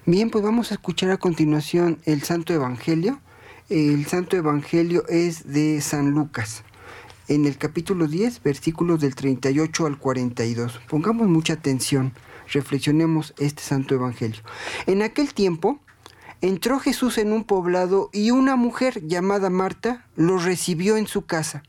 [0.06, 3.20] Bien, pues vamos a escuchar a continuación el Santo Evangelio.
[3.70, 6.64] El Santo Evangelio es de San Lucas,
[7.28, 10.80] en el capítulo 10, versículos del 38 al 42.
[10.88, 12.14] Pongamos mucha atención,
[12.52, 14.42] reflexionemos este Santo Evangelio.
[14.86, 15.80] En aquel tiempo,
[16.42, 21.64] entró Jesús en un poblado y una mujer llamada Marta lo recibió en su casa.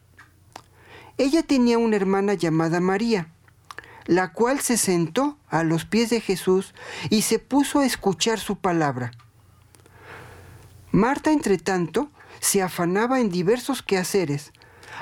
[1.18, 3.32] Ella tenía una hermana llamada María
[4.08, 6.74] la cual se sentó a los pies de Jesús
[7.10, 9.12] y se puso a escuchar su palabra.
[10.90, 14.52] Marta, entre tanto, se afanaba en diversos quehaceres,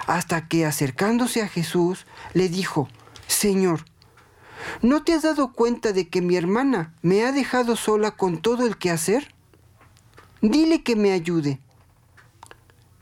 [0.08, 2.04] hasta que acercándose a Jesús,
[2.34, 2.88] le dijo,
[3.28, 3.84] Señor,
[4.82, 8.66] ¿no te has dado cuenta de que mi hermana me ha dejado sola con todo
[8.66, 9.32] el quehacer?
[10.42, 11.60] Dile que me ayude.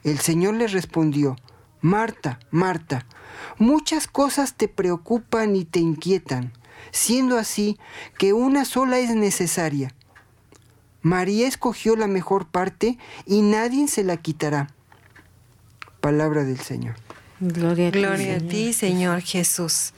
[0.03, 1.37] El Señor le respondió,
[1.81, 3.07] Marta, Marta,
[3.59, 6.53] Muchas cosas te preocupan y te inquietan,
[6.91, 7.79] siendo así
[8.19, 9.95] que una sola es necesaria.
[11.03, 14.69] María escogió la mejor parte y nadie se la quitará.
[16.01, 16.97] Palabra del Señor.
[17.41, 19.93] Gloria a ti, Gloria a ti Señor Jesús.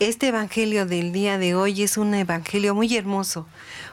[0.00, 3.46] Este Evangelio del día de hoy es un Evangelio muy hermoso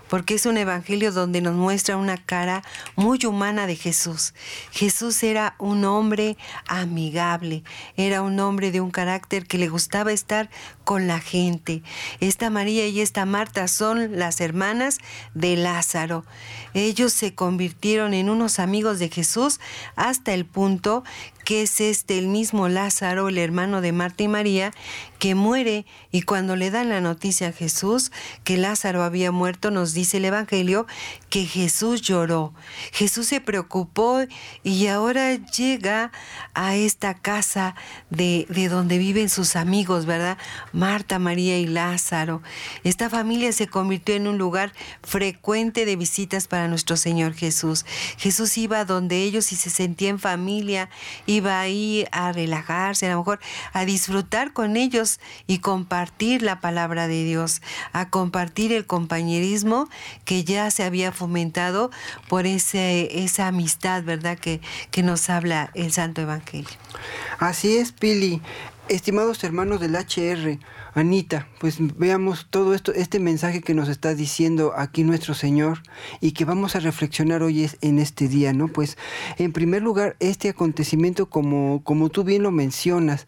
[0.10, 2.64] porque es un evangelio donde nos muestra una cara
[2.96, 4.34] muy humana de Jesús.
[4.72, 6.38] Jesús era un hombre
[6.68, 7.64] amigable,
[7.98, 10.50] era un hombre de un carácter que le gustaba estar
[10.84, 11.82] con la gente.
[12.20, 15.00] Esta María y esta Marta son las hermanas
[15.34, 16.26] de Lázaro.
[16.74, 19.60] Ellos se convirtieron en unos amigos de Jesús
[19.96, 21.04] hasta el punto
[21.46, 24.74] que es este el mismo Lázaro, el hermano de Marta y María,
[25.20, 28.12] que muere y cuando le dan la noticia a Jesús
[28.44, 30.88] que Lázaro había muerto, nos dice el Evangelio
[31.30, 32.54] que Jesús lloró.
[32.92, 34.22] Jesús se preocupó
[34.64, 36.12] y ahora llega
[36.54, 37.76] a esta casa
[38.10, 40.38] de, de donde viven sus amigos, ¿verdad?
[40.74, 42.42] Marta, María y Lázaro.
[42.84, 44.74] Esta familia se convirtió en un lugar
[45.04, 47.86] frecuente de visitas para nuestro Señor Jesús.
[48.18, 50.90] Jesús iba donde ellos y se sentía en familia,
[51.36, 53.40] iba ahí a relajarse, a lo mejor
[53.74, 57.62] a disfrutar con ellos y compartir la palabra de Dios,
[57.94, 59.90] a compartir el compañerismo
[60.24, 61.92] que ya se había fomentado
[62.28, 64.38] por ese, esa amistad, ¿verdad?
[64.38, 64.62] Que,
[64.92, 66.70] que nos habla el Santo Evangelio.
[67.40, 68.42] Así es, Pili.
[68.88, 70.60] Estimados hermanos del HR,
[70.94, 75.82] Anita, pues veamos todo esto, este mensaje que nos está diciendo aquí nuestro Señor
[76.22, 78.68] y que vamos a reflexionar hoy en este día, ¿no?
[78.68, 78.96] Pues
[79.40, 83.26] en primer lugar, este acontecimiento, como, como tú bien lo mencionas,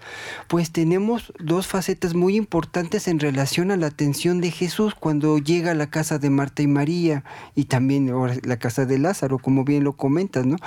[0.47, 5.71] pues tenemos dos facetas muy importantes en relación a la atención de Jesús cuando llega
[5.71, 7.23] a la casa de Marta y María
[7.55, 10.57] y también la casa de Lázaro, como bien lo comentas, ¿no?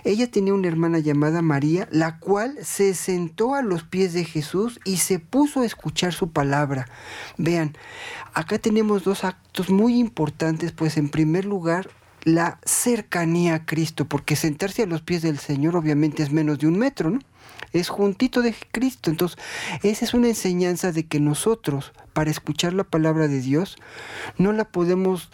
[0.04, 4.80] Ella tenía una hermana llamada María, la cual se sentó a los pies de Jesús
[4.86, 6.88] y se puso a escuchar su palabra.
[7.38, 7.76] Vean,
[8.34, 11.89] acá tenemos dos actos muy importantes, pues en primer lugar,
[12.26, 16.68] la cercanía a Cristo, porque sentarse a los pies del Señor obviamente es menos de
[16.68, 17.20] un metro, ¿no?
[17.72, 19.12] Es juntito de Cristo.
[19.12, 19.38] Entonces,
[19.84, 23.76] esa es una enseñanza de que nosotros, para escuchar la palabra de Dios,
[24.38, 25.30] no la podemos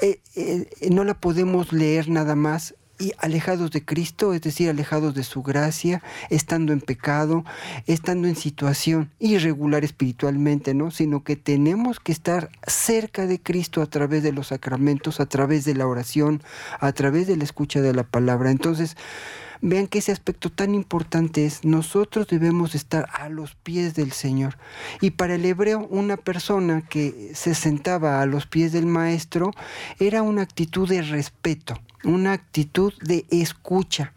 [0.00, 5.14] eh, eh, no la podemos leer nada más y alejados de Cristo, es decir, alejados
[5.14, 7.44] de su gracia, estando en pecado,
[7.86, 10.90] estando en situación irregular espiritualmente, ¿no?
[10.90, 15.64] Sino que tenemos que estar cerca de Cristo a través de los sacramentos, a través
[15.64, 16.42] de la oración,
[16.78, 18.50] a través de la escucha de la palabra.
[18.50, 18.96] Entonces,
[19.66, 24.58] Vean que ese aspecto tan importante es, nosotros debemos estar a los pies del Señor.
[25.00, 29.52] Y para el hebreo, una persona que se sentaba a los pies del maestro
[29.98, 34.12] era una actitud de respeto, una actitud de escucha,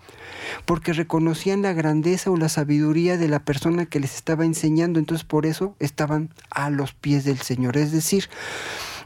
[0.66, 5.24] porque reconocían la grandeza o la sabiduría de la persona que les estaba enseñando, entonces
[5.24, 7.78] por eso estaban a los pies del Señor.
[7.78, 8.28] Es decir,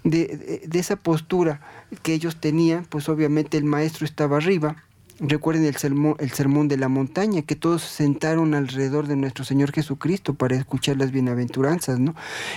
[0.04, 1.62] de, de esa postura
[2.02, 4.76] que ellos tenían, pues obviamente el maestro estaba arriba,
[5.22, 9.46] Recuerden el sermón, el sermón de la montaña, que todos se sentaron alrededor de nuestro
[9.46, 12.16] Señor Jesucristo para escuchar las bienaventuranzas, ¿no?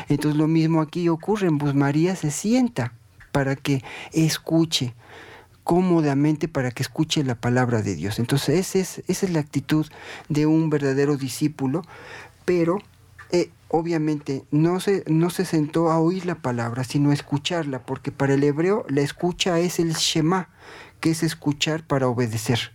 [0.08, 2.94] Entonces lo mismo aquí ocurre, pues María se sienta
[3.32, 4.94] para que escuche
[5.64, 8.18] cómodamente para que escuche la palabra de Dios.
[8.18, 9.86] Entonces esa es, esa es la actitud
[10.28, 11.82] de un verdadero discípulo,
[12.44, 12.78] pero
[13.32, 18.12] eh, obviamente no se, no se sentó a oír la palabra, sino a escucharla, porque
[18.12, 20.50] para el hebreo la escucha es el Shema,
[21.04, 22.72] que es escuchar para obedecer.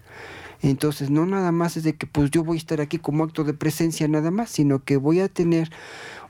[0.61, 3.43] Entonces, no nada más es de que pues yo voy a estar aquí como acto
[3.43, 5.71] de presencia nada más, sino que voy a tener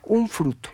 [0.04, 0.70] un fruto.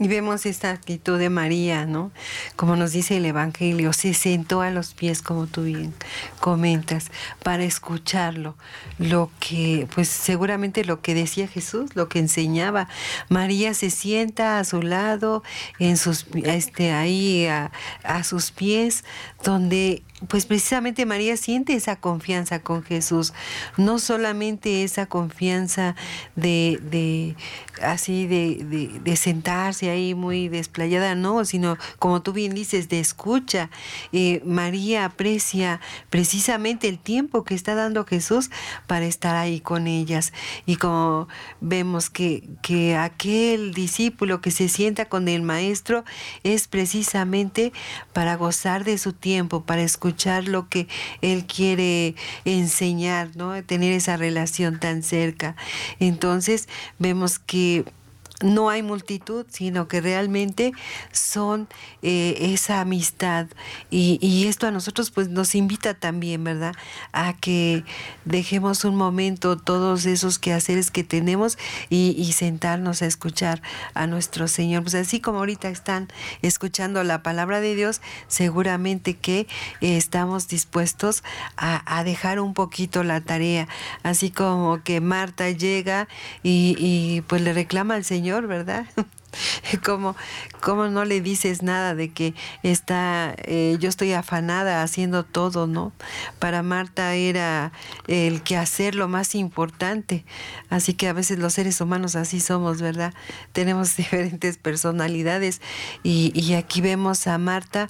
[0.00, 2.12] Y vemos esta actitud de María, ¿no?
[2.54, 5.92] Como nos dice el Evangelio, se sentó a los pies, como tú bien
[6.38, 7.10] comentas,
[7.42, 8.56] para escucharlo.
[8.98, 12.88] Lo que, pues seguramente lo que decía Jesús, lo que enseñaba.
[13.28, 15.42] María se sienta a su lado,
[15.80, 17.72] en sus, este, ahí a,
[18.04, 19.04] a sus pies,
[19.42, 23.32] donde pues precisamente María siente esa confianza con Jesús,
[23.76, 25.94] no solamente esa confianza
[26.34, 27.36] de, de
[27.82, 33.70] así de, de, sentarse ahí muy desplayada, no, sino como tú bien dices, de escucha.
[34.12, 38.50] Eh, María aprecia precisamente el tiempo que está dando Jesús
[38.86, 40.32] para estar ahí con ellas.
[40.66, 41.28] Y como
[41.60, 46.04] vemos que, que aquel discípulo que se sienta con el maestro
[46.42, 47.72] es precisamente
[48.12, 50.88] para gozar de su tiempo, para escuchar lo que
[51.22, 52.14] Él quiere
[52.44, 53.62] enseñar, ¿no?
[53.64, 55.56] Tener esa relación tan cerca.
[56.00, 56.68] Entonces
[56.98, 57.97] vemos que the
[58.42, 60.72] no hay multitud, sino que realmente
[61.10, 61.68] son
[62.02, 63.48] eh, esa amistad.
[63.90, 66.74] Y, y, esto a nosotros pues nos invita también, ¿verdad?
[67.12, 67.84] A que
[68.24, 71.58] dejemos un momento todos esos quehaceres que tenemos
[71.90, 73.60] y, sentarnos a escuchar
[73.94, 74.82] a nuestro Señor.
[74.82, 76.08] Pues así como ahorita están
[76.42, 79.40] escuchando la palabra de Dios, seguramente que
[79.80, 81.24] eh, estamos dispuestos
[81.56, 83.66] a, dejar un poquito la tarea.
[84.04, 86.06] Así como que Marta llega
[86.44, 88.86] y pues le reclama al Señor ¿verdad?
[89.84, 90.16] como,
[90.60, 95.92] como no le dices nada de que está, eh, yo estoy afanada haciendo todo, ¿no?
[96.38, 97.72] Para Marta era
[98.06, 100.24] el que hacer lo más importante.
[100.70, 103.12] Así que a veces los seres humanos así somos, ¿verdad?
[103.52, 105.60] Tenemos diferentes personalidades
[106.02, 107.88] y aquí vemos a Marta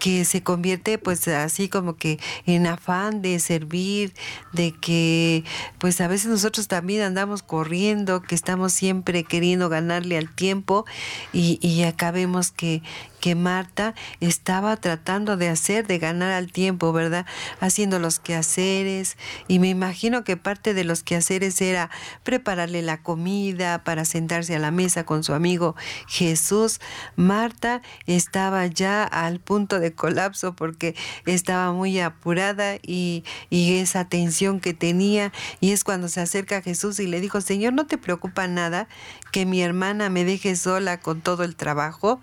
[0.00, 4.12] que se convierte pues así como que en afán de servir,
[4.52, 5.44] de que
[5.78, 10.84] pues a veces nosotros también andamos corriendo, que estamos siempre queriendo ganarle al tiempo
[11.32, 12.82] y, y acá vemos que,
[13.20, 17.26] que Marta estaba tratando de hacer, de ganar al tiempo, ¿verdad?
[17.60, 21.90] Haciendo los quehaceres y me imagino que parte de los quehaceres era
[22.24, 25.76] prepararle la comida para sentarse a la mesa con su amigo
[26.08, 26.80] Jesús.
[27.16, 30.94] Marta estaba ya al punto de colapso porque
[31.26, 36.62] estaba muy apurada y, y esa tensión que tenía y es cuando se acerca a
[36.62, 38.88] Jesús y le dijo, Señor, ¿no te preocupa nada
[39.32, 42.20] que mi hermana me deje sola con todo el trabajo?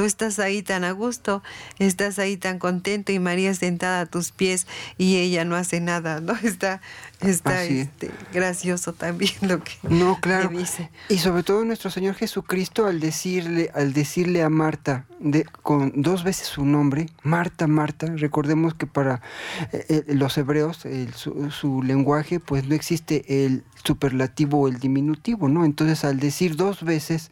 [0.00, 1.42] Tú estás ahí tan a gusto,
[1.78, 6.22] estás ahí tan contento y María sentada a tus pies y ella no hace nada,
[6.22, 6.32] ¿no?
[6.42, 6.80] Está,
[7.20, 10.48] está este, gracioso también lo que no, claro.
[10.48, 10.88] dice.
[11.10, 16.24] Y sobre todo nuestro Señor Jesucristo al decirle, al decirle a Marta, de, con dos
[16.24, 18.06] veces su nombre, Marta, Marta.
[18.16, 19.20] Recordemos que para
[19.72, 25.64] eh, eh, los hebreos su, lenguaje pues no existe el superlativo o el diminutivo, ¿no?
[25.64, 27.30] Entonces al decir dos veces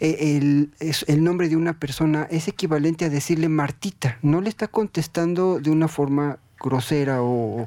[0.00, 4.68] eh, el, el nombre de una persona es equivalente a decirle Martita, no le está
[4.68, 7.66] contestando de una forma grosera o,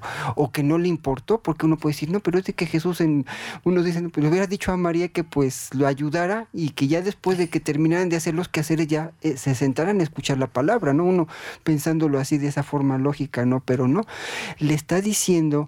[0.54, 3.26] que no le importó, porque uno puede decir, no, pero es de que Jesús, en,
[3.64, 6.88] uno dice, no, pues le hubiera dicho a María que pues lo ayudara y que
[6.88, 10.38] ya después de que terminaran de hacer los quehaceres ya eh, se sentaran a escuchar
[10.38, 11.04] la palabra, ¿no?
[11.04, 11.28] Uno
[11.64, 13.60] pensándolo así de esa forma lógica, ¿no?
[13.60, 14.06] Pero no,
[14.60, 15.68] le está diciendo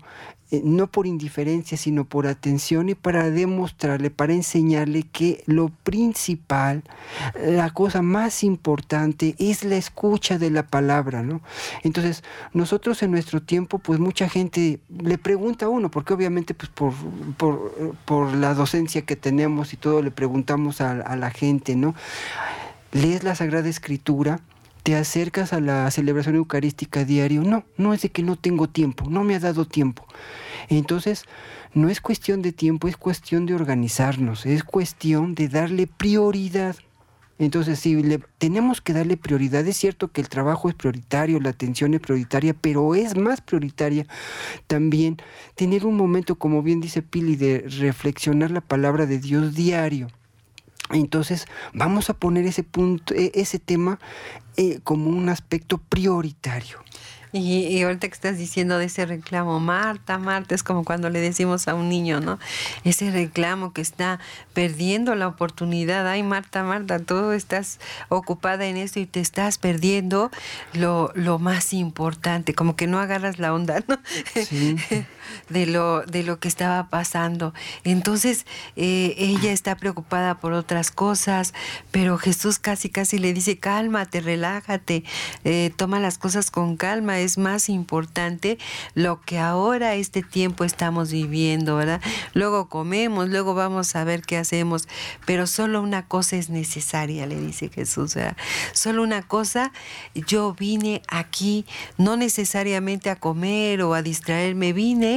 [0.50, 6.84] eh, no por indiferencia, sino por atención y para demostrarle, para enseñarle que lo principal,
[7.36, 11.42] la cosa más importante es la escucha de la palabra, ¿no?
[11.84, 12.24] Entonces,
[12.54, 16.94] nosotros en nuestro tiempo, pues mucha gente le pregunta a uno, porque obviamente pues por,
[18.06, 21.94] por, la docencia que tenemos y todo le preguntamos a, a la gente, ¿no?
[22.94, 24.40] ¿Lees la Sagrada Escritura?
[24.88, 27.44] Te acercas a la celebración eucarística diario.
[27.44, 30.08] No, no es de que no tengo tiempo, no me ha dado tiempo.
[30.70, 31.26] Entonces,
[31.74, 36.78] no es cuestión de tiempo, es cuestión de organizarnos, es cuestión de darle prioridad.
[37.38, 41.50] Entonces, si le, tenemos que darle prioridad, es cierto que el trabajo es prioritario, la
[41.50, 44.08] atención es prioritaria, pero es más prioritaria
[44.68, 45.18] también
[45.56, 50.08] tener un momento, como bien dice Pili, de reflexionar la palabra de Dios diario.
[50.92, 54.00] Entonces vamos a poner ese punto, e, ese tema
[54.56, 56.80] eh, como un aspecto prioritario.
[57.34, 61.68] Y, ahorita que estás diciendo de ese reclamo, Marta, Marta, es como cuando le decimos
[61.68, 62.40] a un niño, ¿no?
[62.84, 64.20] Ese reclamo que está
[64.54, 66.08] perdiendo la oportunidad.
[66.08, 67.80] Ay, Marta, Marta, tú estás
[68.10, 70.32] ocupada en esto y te estás perdiendo
[70.74, 74.00] lo, lo más importante, como que no agarras la onda, ¿no?
[75.50, 77.54] de, lo, de lo que estaba pasando.
[77.84, 81.54] Entonces, eh, ella está preocupada por otras cosas,
[81.92, 85.04] pero Jesús casi, casi le dice, cálmate, relájate,
[85.44, 88.58] eh, toma las cosas con calma es más importante
[88.94, 92.02] lo que ahora este tiempo estamos viviendo, ¿verdad?
[92.34, 94.88] Luego comemos, luego vamos a ver qué hacemos,
[95.26, 98.16] pero solo una cosa es necesaria, le dice Jesús.
[98.74, 99.72] Solo una cosa,
[100.14, 101.66] yo vine aquí
[101.98, 105.17] no necesariamente a comer o a distraerme, vine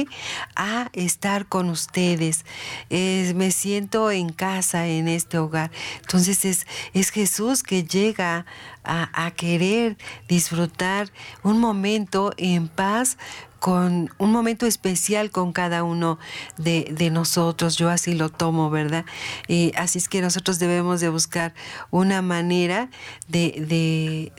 [0.55, 2.45] a estar con ustedes.
[2.89, 5.71] me siento en casa en este hogar.
[6.01, 8.45] Entonces es, es Jesús que llega
[8.83, 11.11] a, querer disfrutar
[11.43, 13.17] un momento en paz
[13.59, 16.17] con un momento especial con cada uno
[16.57, 17.77] de, nosotros.
[17.77, 19.05] Yo así lo tomo, ¿verdad?
[19.47, 21.53] Y así es que nosotros debemos de buscar
[21.91, 22.89] una manera
[23.27, 24.31] de,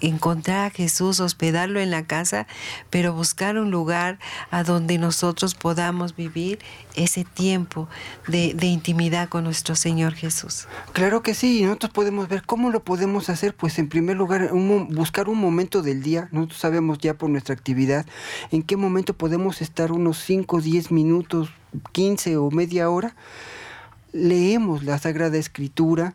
[0.00, 2.46] encontrar a Jesús, hospedarlo en la casa,
[2.88, 4.18] pero buscar un lugar
[4.50, 6.58] a donde nosotros podamos vivir
[7.02, 7.88] ese tiempo
[8.28, 10.66] de, intimidad con nuestro Señor Jesús.
[10.92, 15.28] Claro que sí, nosotros podemos ver cómo lo podemos hacer, pues en primer lugar buscar
[15.28, 18.06] un momento del día, nosotros sabemos ya por nuestra actividad
[18.50, 21.50] en qué momento podemos estar unos 5, 10 minutos,
[21.92, 23.16] 15 o media hora,
[24.12, 26.14] leemos la Sagrada Escritura,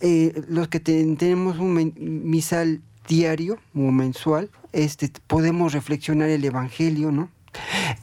[0.00, 7.30] eh, los que tenemos un misal diario o mensual, este, podemos reflexionar el Evangelio, ¿no?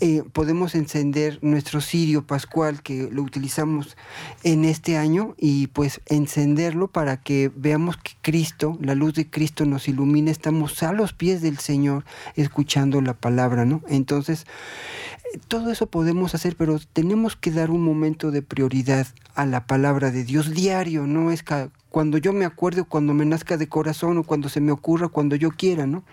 [0.01, 3.95] Eh, podemos encender nuestro cirio pascual que lo utilizamos
[4.43, 9.65] en este año y pues encenderlo para que veamos que Cristo, la luz de Cristo
[9.65, 12.03] nos ilumina, estamos a los pies del Señor
[12.35, 13.81] escuchando la palabra, ¿no?
[13.87, 14.45] Entonces,
[15.47, 20.11] todo eso podemos hacer, pero tenemos que dar un momento de prioridad a la palabra
[20.11, 21.43] de Dios diario, no es
[21.89, 25.35] cuando yo me acuerdo, cuando me nazca de corazón o cuando se me ocurra, cuando
[25.35, 26.03] yo quiera, ¿no?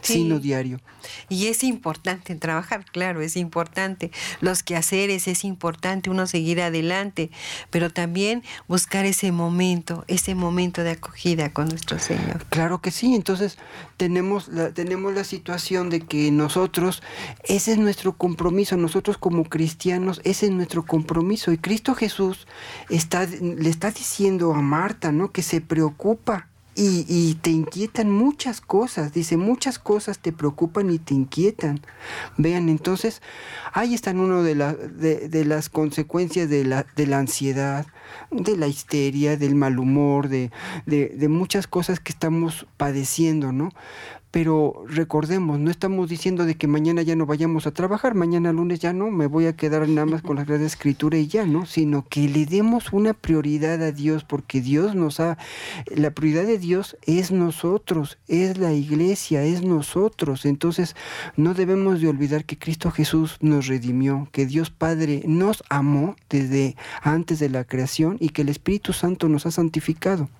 [0.00, 0.80] Sino diario.
[1.28, 4.10] Y es importante trabajar, claro, es importante.
[4.40, 7.30] Los quehaceres, es importante uno seguir adelante,
[7.70, 12.44] pero también buscar ese momento, ese momento de acogida con nuestro Señor.
[12.48, 13.58] Claro que sí, entonces
[13.96, 17.02] tenemos la, tenemos la situación de que nosotros,
[17.44, 21.52] ese es nuestro compromiso, nosotros como cristianos, ese es nuestro compromiso.
[21.52, 22.46] Y Cristo Jesús
[22.88, 25.32] está, le está diciendo a Marta, ¿no?
[25.32, 31.14] Que se preocupa y, te inquietan muchas cosas, dice, muchas cosas te preocupan y te
[31.14, 31.80] inquietan.
[32.38, 33.20] Vean, entonces,
[33.72, 37.86] ahí están una de, de, las consecuencias de la, de la ansiedad,
[38.30, 40.50] de la histeria, del mal humor, de,
[40.86, 43.70] de muchas cosas que estamos padeciendo, ¿no?
[44.32, 48.80] Pero recordemos, no estamos diciendo de que mañana ya no vayamos a trabajar, mañana lunes
[48.80, 51.66] ya no, me voy a quedar nada más con la Sagrada Escritura y ya, ¿no?
[51.66, 55.36] Sino que le demos una prioridad a Dios, porque Dios nos ha,
[55.94, 60.46] la prioridad de Dios es nosotros, es la iglesia, es nosotros.
[60.46, 60.96] Entonces,
[61.36, 66.74] no debemos de olvidar que Cristo Jesús nos redimió, que Dios Padre nos amó desde
[67.02, 70.30] antes de la creación y que el Espíritu Santo nos ha santificado.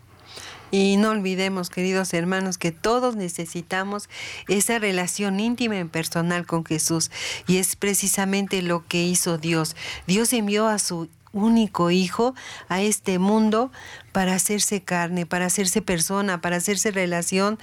[0.73, 4.09] Y no olvidemos, queridos hermanos, que todos necesitamos
[4.49, 7.11] esa relación íntima y personal con Jesús.
[7.47, 9.77] Y es precisamente lo que hizo Dios.
[10.07, 12.35] Dios envió a su único hijo
[12.68, 13.70] a este mundo
[14.12, 17.59] para hacerse carne, para hacerse persona, para hacerse relación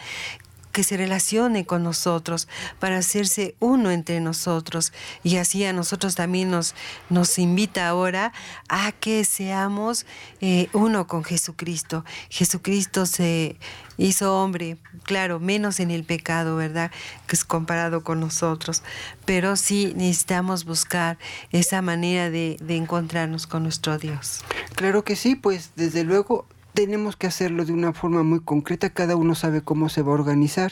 [0.80, 2.48] que se relacione con nosotros,
[2.80, 4.94] para hacerse uno entre nosotros.
[5.26, 6.74] Y así a nosotros también nos,
[7.10, 8.32] nos invita ahora
[8.70, 10.06] a que seamos
[10.40, 12.06] eh, uno con Jesucristo.
[12.30, 13.58] Jesucristo se
[13.98, 16.92] hizo hombre, claro, menos en el pecado, ¿verdad?
[17.28, 18.82] Que es comparado con nosotros.
[19.26, 21.18] Pero sí necesitamos buscar
[21.52, 24.46] esa manera de, de encontrarnos con nuestro Dios.
[24.76, 26.48] Claro que sí, pues desde luego
[26.80, 30.14] tenemos que hacerlo de una forma muy concreta, cada uno sabe cómo se va a
[30.14, 30.72] organizar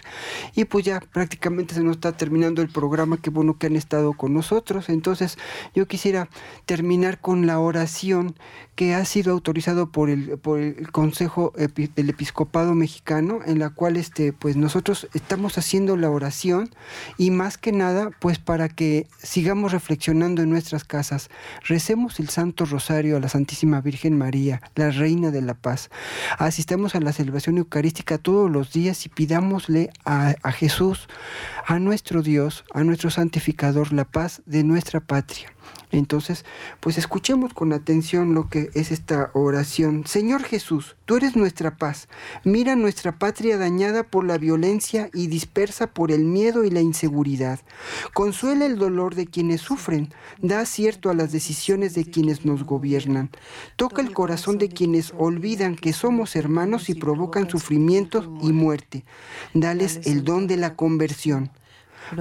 [0.55, 4.13] y pues ya prácticamente se nos está terminando el programa, qué bueno que han estado
[4.13, 5.37] con nosotros, entonces
[5.75, 6.29] yo quisiera
[6.65, 8.35] terminar con la oración
[8.75, 13.97] que ha sido autorizado por el, por el Consejo del Episcopado Mexicano, en la cual
[13.97, 16.69] este, pues nosotros estamos haciendo la oración
[17.17, 21.29] y más que nada pues para que sigamos reflexionando en nuestras casas,
[21.67, 25.89] recemos el Santo Rosario a la Santísima Virgen María, la Reina de la Paz,
[26.37, 31.07] asistamos a la celebración eucarística todos los días y pidámosle a, Jesús,
[31.65, 35.51] a nuestro Dios, a nuestro santificador, la paz de nuestra patria.
[35.91, 36.43] Entonces,
[36.81, 40.05] pues escuchemos con atención lo que es esta oración.
[40.05, 42.09] Señor Jesús, tú eres nuestra paz.
[42.43, 47.61] Mira nuestra patria dañada por la violencia y dispersa por el miedo y la inseguridad.
[48.13, 50.13] Consuela el dolor de quienes sufren.
[50.41, 53.29] Da acierto a las decisiones de quienes nos gobiernan.
[53.77, 59.05] Toca el corazón de quienes olvidan que somos hermanos y provocan sufrimientos y muerte.
[59.53, 61.51] Dales el don de la conversión.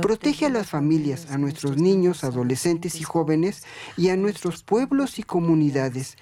[0.01, 3.65] Protege a las familias, a nuestros niños, adolescentes y jóvenes
[3.97, 6.17] y a nuestros pueblos y comunidades,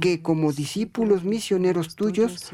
[0.00, 2.50] que como discípulos misioneros tuyos,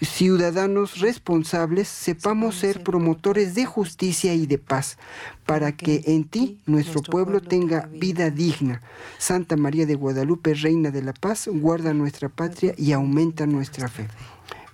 [0.00, 4.98] ciudadanos responsables, sepamos ser promotores de justicia y de paz,
[5.46, 8.82] para que en ti nuestro pueblo tenga vida digna.
[9.18, 14.08] Santa María de Guadalupe, Reina de la Paz, guarda nuestra patria y aumenta nuestra fe.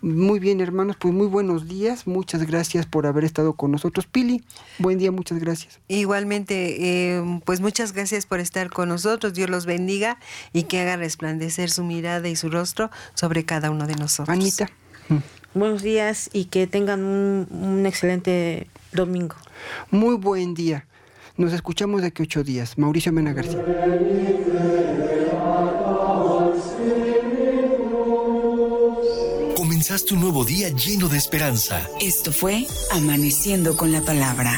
[0.00, 2.06] Muy bien, hermanos, pues muy buenos días.
[2.06, 4.06] Muchas gracias por haber estado con nosotros.
[4.06, 4.44] Pili,
[4.78, 5.80] buen día, muchas gracias.
[5.88, 9.34] Igualmente, eh, pues muchas gracias por estar con nosotros.
[9.34, 10.18] Dios los bendiga
[10.52, 14.36] y que haga resplandecer su mirada y su rostro sobre cada uno de nosotros.
[14.36, 14.70] Anita.
[15.54, 19.34] Buenos días y que tengan un, un excelente domingo.
[19.90, 20.86] Muy buen día.
[21.36, 22.78] Nos escuchamos de aquí ocho días.
[22.78, 23.64] Mauricio Mena García.
[29.78, 31.88] Comenzaste un nuevo día lleno de esperanza.
[32.00, 34.50] Esto fue Amaneciendo con la Palabra.